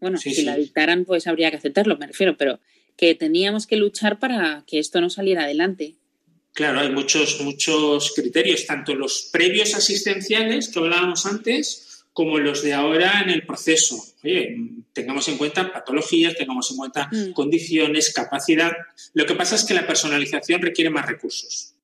[0.00, 2.60] Bueno, si la dictaran, pues habría que aceptarlo, me refiero, pero
[2.96, 5.96] que teníamos que luchar para que esto no saliera adelante.
[6.52, 12.74] Claro, hay muchos, muchos criterios, tanto los previos asistenciales que hablábamos antes, como los de
[12.74, 14.04] ahora en el proceso.
[14.22, 14.56] Oye,
[14.92, 17.32] tengamos en cuenta patologías, tengamos en cuenta mm.
[17.32, 18.72] condiciones, capacidad.
[19.14, 21.74] Lo que pasa es que la personalización requiere más recursos.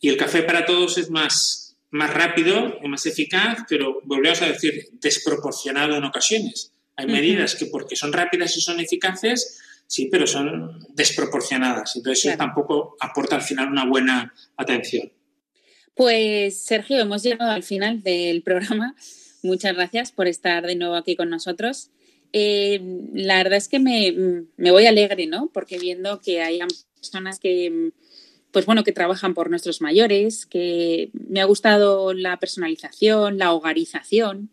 [0.00, 4.48] Y el café para todos es más, más rápido y más eficaz, pero volvemos a
[4.48, 6.72] decir, desproporcionado en ocasiones.
[6.96, 11.96] Hay medidas que porque son rápidas y son eficaces, sí, pero son desproporcionadas.
[11.96, 15.12] Entonces eso tampoco aporta al final una buena atención.
[15.94, 18.94] Pues Sergio, hemos llegado al final del programa.
[19.42, 21.90] Muchas gracias por estar de nuevo aquí con nosotros.
[22.32, 22.80] Eh,
[23.14, 25.50] la verdad es que me, voy alegre, ¿no?
[25.52, 26.60] Porque viendo que hay
[26.94, 27.92] personas que,
[28.52, 34.50] pues bueno, que trabajan por nuestros mayores, que me ha gustado la personalización, la hogarización,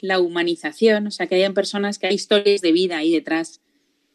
[0.00, 3.60] la humanización, o sea, que hayan personas que hay historias de vida ahí detrás,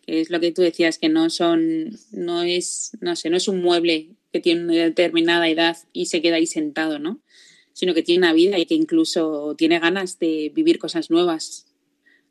[0.05, 3.47] que es lo que tú decías, que no son, no es, no sé, no es
[3.47, 7.21] un mueble que tiene una determinada edad y se queda ahí sentado, ¿no?
[7.79, 11.65] sino que tiene una vida y que incluso tiene ganas de vivir cosas nuevas,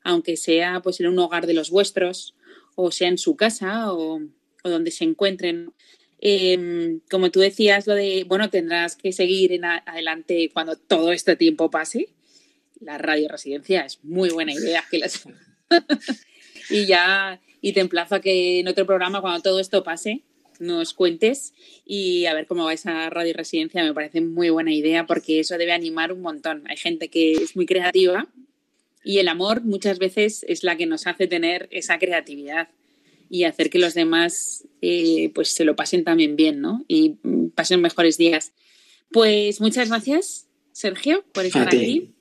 [0.04, 2.34] aunque sea pues en un hogar de los vuestros,
[2.74, 4.20] o sea en su casa o,
[4.62, 5.72] donde se encuentren.
[6.20, 11.36] Em, como tú decías, lo de, bueno, tendrás que seguir en adelante cuando todo este
[11.36, 12.08] tiempo pase.
[12.80, 15.24] La radio residencia es muy buena idea que las...
[16.70, 20.22] y ya, y te emplazo a que en otro programa, cuando todo esto pase,
[20.60, 21.54] nos cuentes
[21.84, 23.84] y a ver cómo va esa radio residencia.
[23.84, 26.64] Me parece muy buena idea porque eso debe animar un montón.
[26.68, 28.28] Hay gente que es muy creativa
[29.04, 32.68] y el amor muchas veces es la que nos hace tener esa creatividad
[33.30, 36.84] y hacer que los demás eh, pues se lo pasen también bien, ¿no?
[36.88, 37.16] Y
[37.54, 38.52] pasen mejores días.
[39.10, 42.14] Pues muchas gracias, Sergio, por estar aquí,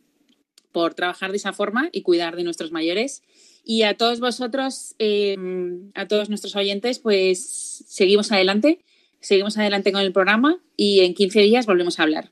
[0.72, 3.24] por trabajar de esa forma y cuidar de nuestros mayores.
[3.64, 8.80] Y a todos vosotros, em, a todos nuestros oyentes, pues seguimos adelante,
[9.20, 12.32] seguimos adelante con el programa y en 15 días volvemos a hablar.